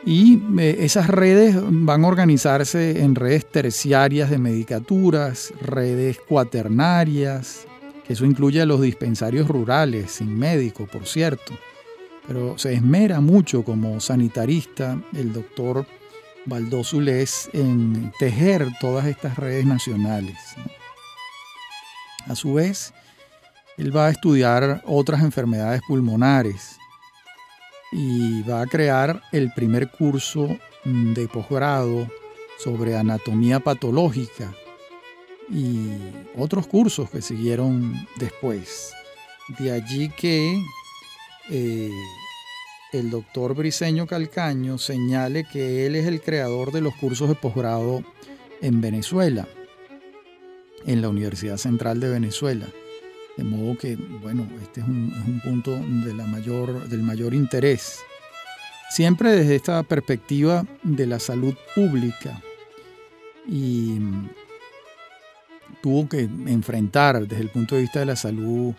Y 0.08 0.42
eh, 0.58 0.78
esas 0.80 1.08
redes 1.08 1.56
van 1.62 2.06
a 2.06 2.08
organizarse 2.08 3.04
en 3.04 3.14
redes 3.14 3.46
terciarias 3.46 4.30
de 4.30 4.40
medicaturas, 4.40 5.54
redes 5.62 6.18
cuaternarias, 6.28 7.68
que 8.06 8.14
eso 8.14 8.26
incluye 8.26 8.62
a 8.62 8.66
los 8.66 8.82
dispensarios 8.82 9.48
rurales, 9.48 10.12
sin 10.12 10.40
médico, 10.40 10.88
por 10.88 11.06
cierto 11.06 11.54
pero 12.28 12.58
se 12.58 12.74
esmera 12.74 13.22
mucho 13.22 13.64
como 13.64 14.00
sanitarista 14.02 15.02
el 15.14 15.32
doctor 15.32 15.88
Baldózules 16.46 17.50
en 17.54 18.12
tejer 18.20 18.68
todas 18.80 19.06
estas 19.06 19.38
redes 19.38 19.66
nacionales. 19.66 20.38
A 22.28 22.36
su 22.36 22.54
vez, 22.54 22.94
él 23.78 23.96
va 23.96 24.08
a 24.08 24.12
estudiar 24.12 24.84
otras 24.86 25.22
enfermedades 25.22 25.82
pulmonares 25.88 26.77
y 27.92 28.42
va 28.44 28.62
a 28.62 28.68
crear 28.68 29.22
el 29.32 29.52
primer 29.54 29.90
curso 29.90 30.58
de 30.84 31.28
posgrado 31.28 32.08
sobre 32.58 32.98
anatomía 32.98 33.60
patológica 33.60 34.54
y 35.50 35.92
otros 36.36 36.68
cursos 36.68 37.10
que 37.10 37.22
siguieron 37.22 37.94
después. 38.18 38.94
De 39.60 39.72
allí 39.72 40.10
que 40.10 40.62
eh, 41.50 41.92
el 42.92 43.10
doctor 43.10 43.56
Briseño 43.56 44.08
Calcaño 44.08 44.78
señale 44.78 45.46
que 45.46 45.86
él 45.86 45.96
es 45.96 46.06
el 46.06 46.22
creador 46.22 46.72
de 46.72 46.82
los 46.82 46.96
cursos 46.96 47.30
de 47.30 47.36
posgrado 47.36 48.04
en 48.62 48.82
Venezuela, 48.82 49.48
en 50.86 51.02
la 51.02 51.10
Universidad 51.10 51.58
Central 51.58 52.00
de 52.00 52.10
Venezuela. 52.10 52.68
De 53.38 53.44
modo 53.44 53.78
que, 53.78 53.96
bueno, 53.96 54.48
este 54.62 54.82
es 54.82 54.88
un, 54.88 55.42
punto 55.44 55.72
de 55.72 56.14
la 56.14 56.26
mayor, 56.26 56.90
del 56.90 57.04
mayor 57.04 57.34
interés. 57.34 58.00
Siempre 58.90 59.32
desde 59.32 59.56
esta 59.56 59.84
perspectiva 59.84 60.66
de 60.84 61.06
la 61.06 61.20
salud 61.20 61.54
pública. 61.76 62.42
Y 63.48 64.00
tuvo 65.82 66.10
que 66.10 66.22
enfrentar 66.48 67.28
desde 67.28 67.44
el 67.44 67.50
punto 67.50 67.76
de 67.76 67.82
vista 67.82 68.00
de 68.00 68.08
la 68.08 68.16
salud 68.16 68.74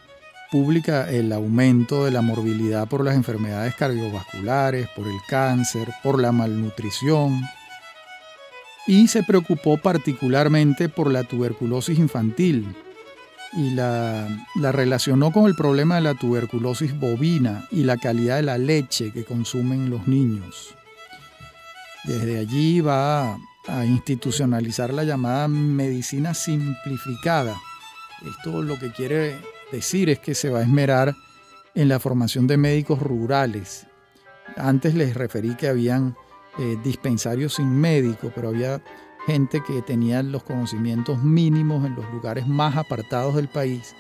pública 0.51 1.11
el 1.11 1.33
aumento 1.33 2.05
de 2.05 2.11
la 2.11 2.23
morbilidad 2.23 2.89
por 2.89 3.05
las 3.05 3.15
enfermedades 3.15 3.75
cardiovasculares, 3.75 4.89
por 4.97 5.07
el 5.07 5.19
cáncer, 5.29 5.89
por 6.03 6.21
la 6.21 6.33
malnutrición 6.33 7.43
y 8.89 9.07
se 9.07 9.23
preocupó 9.23 9.77
particularmente 9.77 10.89
por 10.89 11.13
la 11.13 11.23
tuberculosis 11.23 11.99
infantil 11.99 12.75
y 13.53 13.71
la, 13.71 14.29
la, 14.57 14.73
relacionó 14.73 15.33
con 15.33 15.47
el 15.47 15.55
problema 15.55 15.97
de 15.97 16.03
la 16.03 16.15
tuberculosis 16.15 16.99
bovina 16.99 17.67
y 17.71 17.85
la 17.85 17.97
calidad 17.97 18.37
de 18.37 18.43
la 18.43 18.59
leche 18.59 19.13
que 19.13 19.25
consumen 19.25 19.91
los 19.91 20.07
niños. 20.07 20.75
Desde 22.05 22.39
allí 22.39 22.81
va 22.81 23.39
a 23.67 23.85
institucionalizar 23.85 24.93
la 24.93 25.05
llamada 25.05 25.49
medicina 25.49 26.35
simplificada. 26.35 27.57
Esto 28.27 28.63
lo 28.63 28.79
que 28.79 28.91
quiere 28.91 29.37
decir 29.71 30.09
es 30.09 30.19
que 30.19 30.35
se 30.35 30.51
va 30.51 30.61
a 30.61 30.63
esmerar 30.63 31.15
en 31.75 31.89
la 31.89 32.01
formación 32.01 32.47
de 32.47 32.57
médicos 32.57 33.01
rurales. 33.01 33.87
Antes 34.57 34.95
les 34.95 35.15
referí 35.15 35.55
que 35.55 35.69
habían 35.69 36.17
eh, 36.59 36.77
dispensarios 36.83 37.55
sin 37.55 37.71
médico, 37.71 38.33
pero 38.35 38.49
había 38.49 38.83
gente 39.29 39.61
que 39.61 39.83
tenía 39.83 40.23
los 40.23 40.43
conocimientos 40.43 41.23
mínimos 41.23 41.85
en 41.85 41.95
los 41.95 42.11
lugares 42.11 42.47
más 42.47 42.79
apartados 42.79 43.35
del 43.35 43.47
país, 43.47 43.95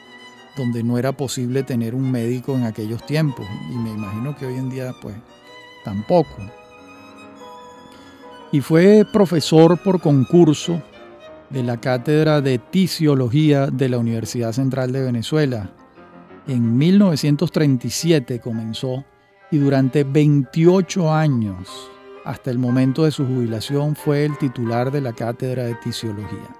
donde 0.56 0.82
no 0.82 0.96
era 0.96 1.12
posible 1.12 1.62
tener 1.64 1.94
un 1.94 2.10
médico 2.10 2.54
en 2.56 2.64
aquellos 2.64 3.04
tiempos. 3.04 3.46
Y 3.70 3.76
me 3.76 3.90
imagino 3.90 4.34
que 4.34 4.46
hoy 4.46 4.54
en 4.54 4.70
día, 4.70 4.94
pues, 5.02 5.16
tampoco. 5.84 6.34
Y 8.52 8.62
fue 8.62 9.04
profesor 9.12 9.76
por 9.76 10.00
concurso 10.00 10.80
de 11.50 11.62
la 11.62 11.76
Cátedra 11.76 12.40
de 12.40 12.56
Tisiología 12.58 13.66
de 13.66 13.90
la 13.90 13.98
Universidad 13.98 14.52
Central 14.52 14.92
de 14.92 15.02
Venezuela. 15.02 15.70
En 16.46 16.78
1937 16.78 18.40
comenzó 18.40 19.04
y 19.50 19.58
durante 19.58 20.04
28 20.04 21.12
años, 21.12 21.90
hasta 22.28 22.50
el 22.50 22.58
momento 22.58 23.04
de 23.04 23.10
su 23.10 23.26
jubilación, 23.26 23.96
fue 23.96 24.24
el 24.24 24.36
titular 24.36 24.92
de 24.92 25.00
la 25.00 25.12
Cátedra 25.12 25.64
de 25.64 25.74
Tisiología. 25.76 26.54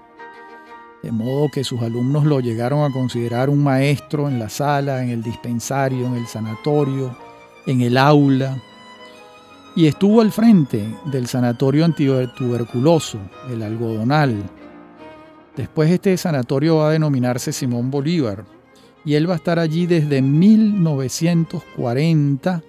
De 1.03 1.11
modo 1.11 1.49
que 1.49 1.63
sus 1.63 1.81
alumnos 1.81 2.25
lo 2.25 2.39
llegaron 2.39 2.83
a 2.83 2.91
considerar 2.91 3.49
un 3.49 3.63
maestro 3.63 4.27
en 4.27 4.39
la 4.39 4.49
sala, 4.49 5.03
en 5.03 5.11
el 5.11 5.21
dispensario, 5.21 6.07
en 6.07 6.15
el 6.15 6.27
sanatorio, 6.27 7.15
en 7.67 7.81
el 7.81 7.97
aula, 7.97 8.57
y 9.75 9.85
estuvo 9.85 10.21
al 10.21 10.31
frente 10.31 10.83
del 11.05 11.27
sanatorio 11.27 11.85
antituberculoso, 11.85 13.19
el 13.49 13.61
algodonal, 13.61 14.49
Después 15.59 15.91
este 15.91 16.15
sanatorio 16.15 16.77
va 16.77 16.87
a 16.87 16.93
denominarse 16.93 17.51
Simón 17.51 17.91
Bolívar 17.91 18.45
y 19.03 19.15
él 19.15 19.29
va 19.29 19.33
a 19.33 19.35
estar 19.35 19.59
allí 19.59 19.87
desde 19.87 20.21
1940 20.21 22.63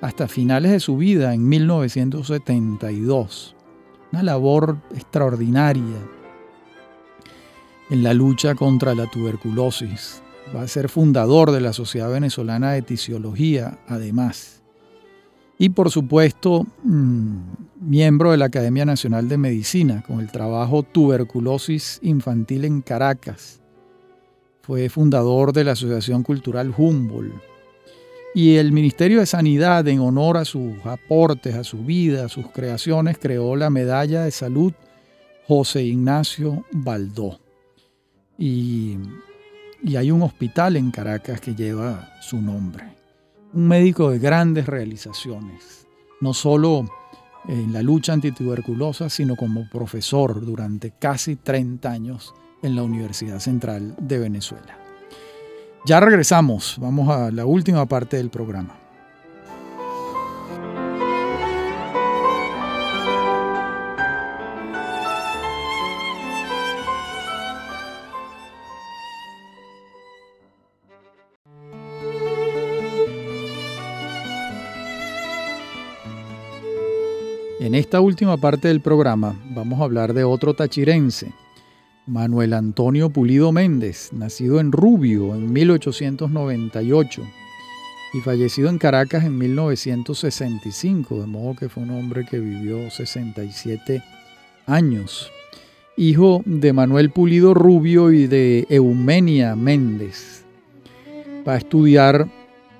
hasta 0.00 0.28
finales 0.28 0.72
de 0.72 0.80
su 0.80 0.96
vida 0.96 1.34
en 1.34 1.46
1972. 1.48 3.54
Una 4.12 4.22
labor 4.22 4.78
extraordinaria. 4.94 5.82
en 7.90 8.02
la 8.02 8.12
lucha 8.12 8.54
contra 8.54 8.94
la 8.94 9.06
tuberculosis. 9.06 10.20
Va 10.54 10.60
a 10.60 10.68
ser 10.68 10.90
fundador 10.90 11.52
de 11.52 11.62
la 11.62 11.72
Sociedad 11.72 12.10
Venezolana 12.10 12.72
de 12.72 12.82
Tisiología, 12.82 13.78
además. 13.86 14.58
Y 15.58 15.70
por 15.70 15.90
supuesto, 15.90 16.66
mm, 16.84 17.38
miembro 17.80 18.30
de 18.30 18.36
la 18.36 18.44
Academia 18.44 18.84
Nacional 18.84 19.28
de 19.28 19.38
Medicina, 19.38 20.04
con 20.06 20.20
el 20.20 20.30
trabajo 20.30 20.82
Tuberculosis 20.82 21.98
Infantil 22.02 22.64
en 22.64 22.82
Caracas. 22.82 23.60
Fue 24.62 24.88
fundador 24.88 25.52
de 25.52 25.64
la 25.64 25.72
Asociación 25.72 26.22
Cultural 26.22 26.72
Humboldt. 26.76 27.57
Y 28.34 28.56
el 28.56 28.72
Ministerio 28.72 29.20
de 29.20 29.26
Sanidad, 29.26 29.88
en 29.88 30.00
honor 30.00 30.36
a 30.36 30.44
sus 30.44 30.74
aportes, 30.84 31.54
a 31.54 31.64
su 31.64 31.78
vida, 31.78 32.26
a 32.26 32.28
sus 32.28 32.50
creaciones, 32.50 33.18
creó 33.18 33.56
la 33.56 33.70
Medalla 33.70 34.22
de 34.22 34.30
Salud 34.30 34.72
José 35.46 35.82
Ignacio 35.82 36.64
Baldó. 36.70 37.40
Y, 38.36 38.98
y 39.82 39.96
hay 39.96 40.10
un 40.10 40.22
hospital 40.22 40.76
en 40.76 40.90
Caracas 40.90 41.40
que 41.40 41.54
lleva 41.54 42.12
su 42.20 42.40
nombre. 42.40 42.84
Un 43.54 43.66
médico 43.66 44.10
de 44.10 44.18
grandes 44.18 44.66
realizaciones, 44.66 45.86
no 46.20 46.34
solo 46.34 46.84
en 47.48 47.72
la 47.72 47.82
lucha 47.82 48.12
antituberculosa, 48.12 49.08
sino 49.08 49.36
como 49.36 49.68
profesor 49.70 50.44
durante 50.44 50.90
casi 50.90 51.36
30 51.36 51.90
años 51.90 52.34
en 52.62 52.76
la 52.76 52.82
Universidad 52.82 53.38
Central 53.38 53.96
de 53.98 54.18
Venezuela. 54.18 54.87
Ya 55.88 56.00
regresamos, 56.00 56.76
vamos 56.78 57.08
a 57.08 57.30
la 57.30 57.46
última 57.46 57.86
parte 57.86 58.18
del 58.18 58.28
programa. 58.28 58.74
En 77.60 77.74
esta 77.74 78.02
última 78.02 78.36
parte 78.36 78.68
del 78.68 78.82
programa 78.82 79.34
vamos 79.54 79.80
a 79.80 79.84
hablar 79.84 80.12
de 80.12 80.24
otro 80.24 80.52
tachirense, 80.52 81.32
Manuel 82.08 82.54
Antonio 82.54 83.10
Pulido 83.10 83.52
Méndez, 83.52 84.10
nacido 84.12 84.60
en 84.60 84.72
Rubio 84.72 85.34
en 85.34 85.52
1898 85.52 87.22
y 88.14 88.20
fallecido 88.20 88.70
en 88.70 88.78
Caracas 88.78 89.24
en 89.24 89.36
1965, 89.36 91.20
de 91.20 91.26
modo 91.26 91.54
que 91.54 91.68
fue 91.68 91.82
un 91.82 91.90
hombre 91.90 92.24
que 92.24 92.38
vivió 92.38 92.90
67 92.90 94.02
años. 94.66 95.30
Hijo 95.96 96.42
de 96.46 96.72
Manuel 96.72 97.10
Pulido 97.10 97.52
Rubio 97.52 98.10
y 98.10 98.26
de 98.26 98.66
Eumenia 98.70 99.54
Méndez. 99.54 100.44
Va 101.46 101.54
a 101.54 101.58
estudiar 101.58 102.28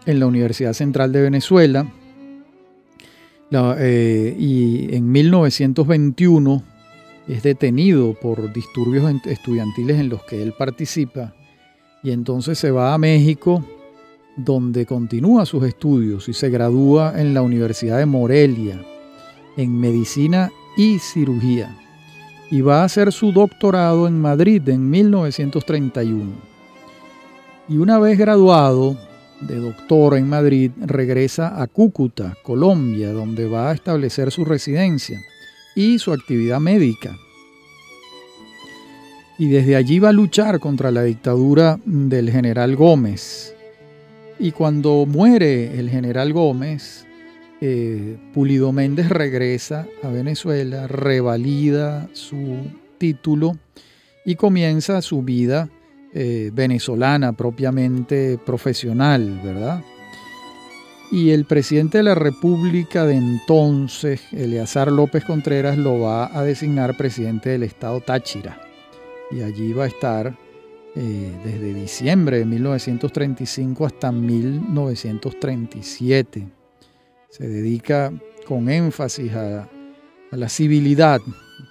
en 0.07 0.21
la 0.21 0.27
Universidad 0.27 0.73
Central 0.73 1.13
de 1.13 1.23
Venezuela 1.23 1.87
eh, 3.51 4.37
y 4.39 4.95
en 4.95 5.13
1921 5.13 6.78
es 7.29 7.43
detenido 7.43 8.15
por 8.15 8.53
disturbios 8.53 9.05
estudiantiles 9.27 10.01
en 10.01 10.09
los 10.09 10.23
que 10.25 10.43
él 10.43 10.55
participa 10.59 11.35
y 12.03 12.11
entonces 12.11 12.59
se 12.59 12.71
va 12.71 12.95
a 12.95 12.99
México 12.99 13.63
donde 14.37 14.87
continúa 14.87 15.45
sus 15.45 15.65
estudios 15.65 16.29
y 16.29 16.33
se 16.33 16.49
gradúa 16.49 17.21
en 17.21 17.35
la 17.35 17.43
Universidad 17.43 17.99
de 17.99 18.07
Morelia 18.07 18.81
en 19.57 19.79
medicina 19.79 20.51
y 20.77 20.99
cirugía 20.99 21.77
y 22.51 22.63
va 22.63 22.81
a 22.81 22.85
hacer 22.85 23.13
su 23.13 23.33
doctorado 23.33 24.09
en 24.09 24.19
Madrid 24.19 24.67
en 24.69 24.89
1931. 24.89 26.33
Y 27.69 27.77
una 27.77 27.99
vez 27.99 28.17
graduado 28.17 28.97
de 29.43 29.57
doctor 29.57 30.17
en 30.17 30.29
Madrid, 30.29 30.71
regresa 30.81 31.61
a 31.61 31.67
Cúcuta, 31.67 32.37
Colombia, 32.43 33.13
donde 33.13 33.47
va 33.47 33.71
a 33.71 33.75
establecer 33.75 34.31
su 34.31 34.47
residencia 34.47 35.21
y 35.79 36.01
su 36.01 36.13
actividad 36.13 36.59
médica. 36.59 37.17
Y 39.39 39.49
desde 39.49 39.77
allí 39.77 40.01
va 40.01 40.09
a 40.09 40.13
luchar 40.13 40.59
contra 40.59 40.91
la 40.91 41.05
dictadura 41.05 41.79
del 41.85 42.33
general 42.33 42.75
Gómez. 42.75 43.55
Y 44.41 44.51
cuando 44.51 45.07
muere 45.07 45.79
el 45.79 45.89
general 45.89 46.33
Gómez, 46.33 47.07
eh, 47.61 48.17
Pulido 48.35 48.73
Méndez 48.73 49.09
regresa 49.09 49.87
a 50.03 50.09
Venezuela, 50.09 50.89
revalida 50.89 52.09
su 52.13 52.57
título 52.99 53.57
y 54.25 54.35
comienza 54.35 55.01
su 55.01 55.23
vida 55.23 55.69
eh, 56.13 56.51
venezolana 56.53 57.35
propiamente 57.35 58.37
profesional, 58.45 59.41
¿verdad? 59.45 59.85
Y 61.11 61.31
el 61.31 61.47
presidente 61.47 61.97
de 61.99 62.05
la 62.05 62.15
República 62.15 63.07
de 63.07 63.15
entonces, 63.15 64.21
Eleazar 64.31 64.93
López 64.93 65.25
Contreras, 65.25 65.79
lo 65.79 66.01
va 66.01 66.39
a 66.39 66.43
designar 66.43 66.99
presidente 66.99 67.49
del 67.49 67.63
estado 67.63 68.03
Táchira. 68.03 68.61
Y 69.31 69.41
allí 69.41 69.73
va 69.73 69.85
a 69.85 69.89
estar 69.89 70.37
eh, 70.95 71.33
desde 71.45 71.73
diciembre 71.73 72.41
de 72.41 72.45
1935 72.45 73.87
hasta 73.87 74.13
1937. 74.13 76.47
Se 77.31 77.49
dedica 77.49 78.13
con 78.47 78.69
énfasis 78.69 79.33
a, 79.33 79.67
la 80.31 80.49
civilidad, 80.51 81.23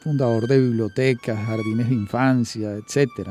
fundador 0.02 0.48
de 0.48 0.60
bibliotecas, 0.60 1.38
jardines 1.46 1.90
de 1.90 1.96
infancia, 1.96 2.72
etc 2.72 3.30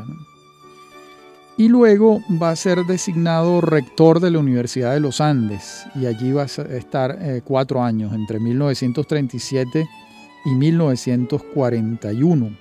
y 1.59 1.69
luego 1.69 2.23
va 2.41 2.51
a 2.51 2.57
ser 2.57 2.85
designado 2.85 3.63
rector 3.63 4.21
de 4.21 4.31
la 4.31 4.39
Universidad 4.39 4.93
de 4.93 5.01
los 5.01 5.23
Andes 5.23 5.87
y 5.95 6.05
allí 6.07 6.33
va 6.33 6.43
a 6.43 6.45
estar 6.45 7.19
eh, 7.21 7.41
cuatro 7.43 7.83
años, 7.83 8.13
entre 8.13 8.39
1937 8.39 9.89
y 10.45 10.51
1941, 10.51 12.57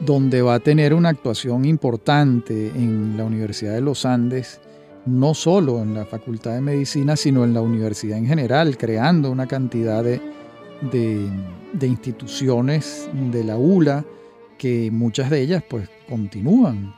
donde 0.00 0.42
va 0.42 0.54
a 0.54 0.60
tener 0.60 0.92
una 0.92 1.10
actuación 1.10 1.64
importante 1.64 2.72
en 2.74 3.16
la 3.16 3.24
Universidad 3.24 3.74
de 3.74 3.82
los 3.82 4.04
Andes, 4.04 4.60
no 5.06 5.34
solo 5.34 5.80
en 5.82 5.94
la 5.94 6.06
Facultad 6.06 6.54
de 6.54 6.60
Medicina, 6.60 7.14
sino 7.16 7.44
en 7.44 7.54
la 7.54 7.60
universidad 7.60 8.18
en 8.18 8.26
general, 8.26 8.76
creando 8.76 9.30
una 9.30 9.46
cantidad 9.46 10.02
de, 10.02 10.20
de 10.90 11.86
instituciones 11.86 13.08
de 13.30 13.44
la 13.44 13.56
ULA, 13.56 14.04
que 14.58 14.90
muchas 14.90 15.30
de 15.30 15.40
ellas 15.40 15.62
pues 15.66 15.88
continúan, 16.10 16.92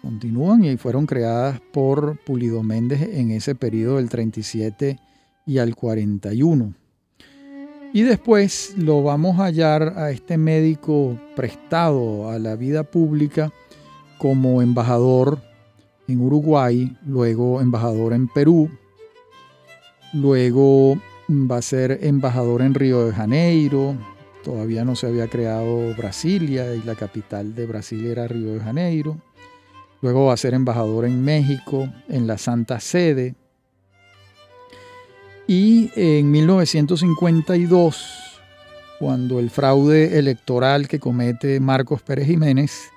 continúan 0.00 0.64
y 0.64 0.76
fueron 0.76 1.04
creadas 1.04 1.60
por 1.72 2.16
Pulido 2.24 2.62
Méndez 2.62 3.02
en 3.02 3.32
ese 3.32 3.56
periodo 3.56 3.96
del 3.96 4.08
37 4.08 4.98
y 5.44 5.58
al 5.58 5.74
41. 5.74 6.72
Y 7.92 8.02
después 8.02 8.74
lo 8.78 9.02
vamos 9.02 9.38
a 9.38 9.46
hallar 9.46 9.94
a 9.96 10.12
este 10.12 10.38
médico 10.38 11.18
prestado 11.34 12.30
a 12.30 12.38
la 12.38 12.54
vida 12.54 12.84
pública 12.84 13.52
como 14.16 14.62
embajador 14.62 15.40
en 16.06 16.20
Uruguay, 16.20 16.96
luego 17.04 17.60
embajador 17.60 18.12
en 18.12 18.28
Perú, 18.28 18.70
luego 20.12 20.96
va 21.28 21.56
a 21.56 21.62
ser 21.62 21.98
embajador 22.02 22.62
en 22.62 22.74
Río 22.74 23.06
de 23.06 23.12
Janeiro, 23.12 23.96
Todavía 24.42 24.84
no 24.84 24.96
se 24.96 25.06
había 25.06 25.28
creado 25.28 25.94
Brasilia 25.94 26.74
y 26.74 26.82
la 26.82 26.94
capital 26.94 27.54
de 27.54 27.66
Brasil 27.66 28.06
era 28.06 28.26
Río 28.26 28.54
de 28.54 28.60
Janeiro. 28.60 29.18
Luego 30.00 30.26
va 30.26 30.34
a 30.34 30.36
ser 30.36 30.54
embajador 30.54 31.04
en 31.04 31.22
México, 31.22 31.88
en 32.08 32.26
la 32.26 32.38
Santa 32.38 32.80
Sede. 32.80 33.36
Y 35.46 35.90
en 35.94 36.30
1952, 36.30 38.40
cuando 38.98 39.38
el 39.38 39.50
fraude 39.50 40.18
electoral 40.18 40.88
que 40.88 40.98
comete 40.98 41.60
Marcos 41.60 42.02
Pérez 42.02 42.26
Jiménez 42.26 42.90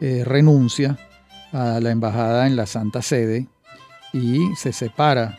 eh, 0.00 0.22
renuncia 0.24 0.98
a 1.52 1.80
la 1.80 1.90
embajada 1.90 2.46
en 2.46 2.56
la 2.56 2.66
Santa 2.66 3.02
Sede 3.02 3.48
y 4.12 4.54
se 4.56 4.72
separa 4.72 5.38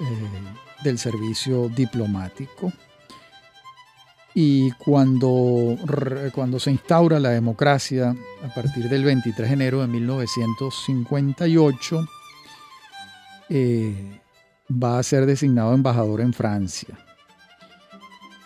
eh, 0.00 0.84
del 0.84 0.98
servicio 0.98 1.68
diplomático. 1.68 2.72
Y 4.34 4.72
cuando, 4.72 5.78
cuando 6.32 6.58
se 6.60 6.70
instaura 6.70 7.18
la 7.18 7.30
democracia 7.30 8.14
a 8.44 8.54
partir 8.54 8.86
del 8.88 9.02
23 9.04 9.48
de 9.48 9.54
enero 9.54 9.80
de 9.80 9.88
1958, 9.88 12.06
eh, 13.48 14.20
va 14.70 15.00
a 15.00 15.02
ser 15.02 15.26
designado 15.26 15.74
embajador 15.74 16.20
en 16.20 16.32
Francia. 16.32 16.96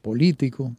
político, 0.00 0.72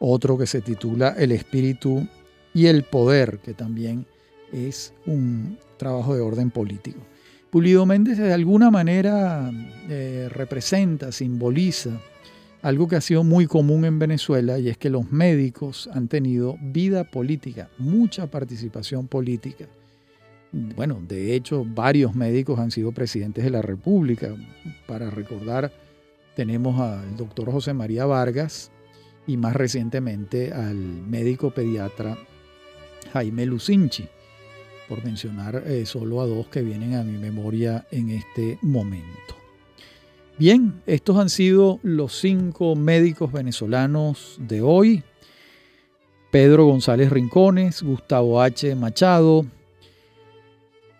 otro 0.00 0.38
que 0.38 0.46
se 0.46 0.60
titula 0.60 1.14
El 1.16 1.30
espíritu 1.32 2.06
y 2.54 2.66
el 2.66 2.82
poder, 2.82 3.38
que 3.38 3.54
también 3.54 4.06
es 4.52 4.92
un 5.06 5.58
trabajo 5.76 6.14
de 6.14 6.20
orden 6.20 6.50
político. 6.50 7.00
Pulido 7.50 7.84
Méndez 7.84 8.18
de 8.18 8.32
alguna 8.32 8.70
manera 8.70 9.50
eh, 9.88 10.28
representa, 10.30 11.10
simboliza 11.10 12.00
algo 12.62 12.88
que 12.88 12.96
ha 12.96 13.00
sido 13.00 13.24
muy 13.24 13.46
común 13.46 13.84
en 13.84 13.98
Venezuela 13.98 14.58
y 14.58 14.68
es 14.68 14.76
que 14.76 14.90
los 14.90 15.10
médicos 15.10 15.88
han 15.92 16.08
tenido 16.08 16.56
vida 16.60 17.04
política, 17.04 17.70
mucha 17.78 18.30
participación 18.30 19.08
política. 19.08 19.66
Bueno, 20.52 21.00
de 21.06 21.34
hecho, 21.34 21.64
varios 21.64 22.14
médicos 22.14 22.58
han 22.58 22.70
sido 22.70 22.92
presidentes 22.92 23.44
de 23.44 23.50
la 23.50 23.62
República. 23.62 24.34
Para 24.86 25.08
recordar, 25.08 25.72
tenemos 26.34 26.80
al 26.80 27.16
doctor 27.16 27.50
José 27.50 27.72
María 27.72 28.04
Vargas 28.04 28.70
y 29.26 29.36
más 29.36 29.54
recientemente 29.54 30.52
al 30.52 30.76
médico 30.76 31.52
pediatra 31.52 32.18
Jaime 33.12 33.46
Lucinchi, 33.46 34.08
por 34.90 35.04
mencionar 35.04 35.62
eh, 35.66 35.86
solo 35.86 36.20
a 36.20 36.26
dos 36.26 36.48
que 36.48 36.62
vienen 36.62 36.96
a 36.96 37.04
mi 37.04 37.16
memoria 37.16 37.86
en 37.92 38.10
este 38.10 38.58
momento. 38.60 39.36
Bien, 40.36 40.82
estos 40.84 41.16
han 41.16 41.30
sido 41.30 41.78
los 41.84 42.18
cinco 42.18 42.74
médicos 42.74 43.30
venezolanos 43.30 44.36
de 44.40 44.62
hoy. 44.62 45.04
Pedro 46.32 46.66
González 46.66 47.08
Rincones, 47.10 47.84
Gustavo 47.84 48.42
H. 48.42 48.74
Machado, 48.74 49.46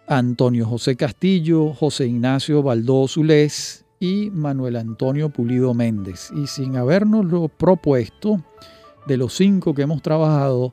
Antonio 0.06 0.66
José 0.66 0.94
Castillo, 0.94 1.74
José 1.74 2.06
Ignacio 2.06 2.62
Baldó 2.62 3.08
Zulés 3.08 3.84
y 3.98 4.30
Manuel 4.30 4.76
Antonio 4.76 5.30
Pulido 5.30 5.74
Méndez. 5.74 6.30
Y 6.36 6.46
sin 6.46 6.76
habernoslo 6.76 7.48
propuesto, 7.48 8.40
de 9.08 9.16
los 9.16 9.34
cinco 9.34 9.74
que 9.74 9.82
hemos 9.82 10.00
trabajado, 10.00 10.72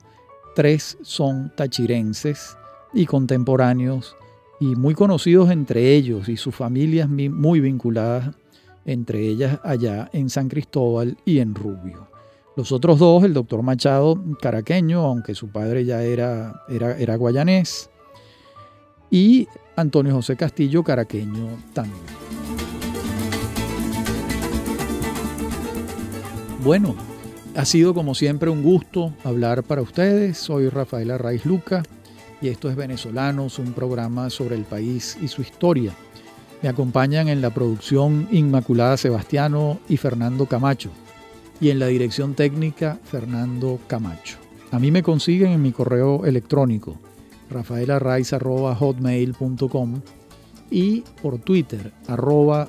tres 0.56 1.00
son 1.02 1.52
tachirenses 1.56 2.57
y 2.94 3.06
contemporáneos 3.06 4.16
y 4.60 4.76
muy 4.76 4.96
conocidos 4.96 5.52
entre 5.52 5.94
ellos 5.94 6.30
y 6.30 6.38
sus 6.38 6.56
familias 6.56 7.10
muy 7.10 7.60
vinculadas 7.60 8.36
entre 8.86 9.28
ellas 9.28 9.60
allá 9.64 10.10
en 10.14 10.30
San 10.30 10.48
Cristóbal 10.48 11.18
y 11.26 11.40
en 11.40 11.54
Rubio. 11.54 12.08
Los 12.56 12.72
otros 12.72 12.98
dos, 12.98 13.24
el 13.24 13.34
doctor 13.34 13.62
Machado, 13.62 14.18
caraqueño, 14.42 15.02
aunque 15.02 15.36
su 15.36 15.50
padre 15.50 15.86
ya 15.86 16.02
era, 16.02 16.64
era, 16.70 16.98
era 16.98 17.16
guayanés, 17.16 17.90
y 19.12 19.48
Antonio 19.76 20.16
José 20.16 20.36
Castillo, 20.36 20.84
caraqueño 20.84 21.50
también. 21.74 22.02
Bueno, 26.64 26.96
ha 27.56 27.66
sido 27.66 27.94
como 27.94 28.16
siempre 28.16 28.50
un 28.50 28.64
gusto 28.64 29.14
hablar 29.24 29.64
para 29.64 29.82
ustedes. 29.82 30.38
Soy 30.38 30.70
Rafael 30.70 31.12
Arraiz 31.12 31.46
Luca 31.46 31.84
y 32.42 32.50
esto 32.50 32.70
es 32.70 32.76
Venezolanos, 32.76 33.60
un 33.60 33.74
programa 33.74 34.30
sobre 34.30 34.56
el 34.56 34.64
país 34.64 35.18
y 35.22 35.28
su 35.28 35.42
historia. 35.42 35.94
Me 36.62 36.70
acompañan 36.70 37.28
en 37.28 37.42
la 37.42 37.50
producción 37.52 38.28
Inmaculada 38.32 38.98
Sebastiano 38.98 39.80
y 39.88 39.98
Fernando 39.98 40.46
Camacho. 40.46 40.90
Y 41.60 41.70
en 41.70 41.80
la 41.80 41.88
dirección 41.88 42.36
técnica 42.36 43.00
Fernando 43.04 43.80
Camacho. 43.88 44.38
A 44.72 44.80
mí 44.80 44.92
me 44.92 45.02
consiguen 45.02 45.52
en 45.52 45.62
mi 45.62 45.72
correo 45.72 46.26
electrónico 46.26 46.98
rafaelarraiz.hotmail.com 47.50 50.02
y 50.70 51.02
por 51.22 51.40
Twitter 51.40 51.94
arroba 52.08 52.68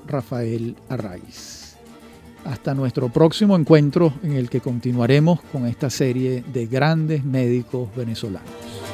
Hasta 2.44 2.74
nuestro 2.74 3.08
próximo 3.08 3.56
encuentro 3.56 4.12
en 4.22 4.34
el 4.34 4.48
que 4.48 4.60
continuaremos 4.60 5.40
con 5.52 5.66
esta 5.66 5.90
serie 5.90 6.44
de 6.52 6.66
grandes 6.66 7.24
médicos 7.24 7.88
venezolanos. 7.96 8.87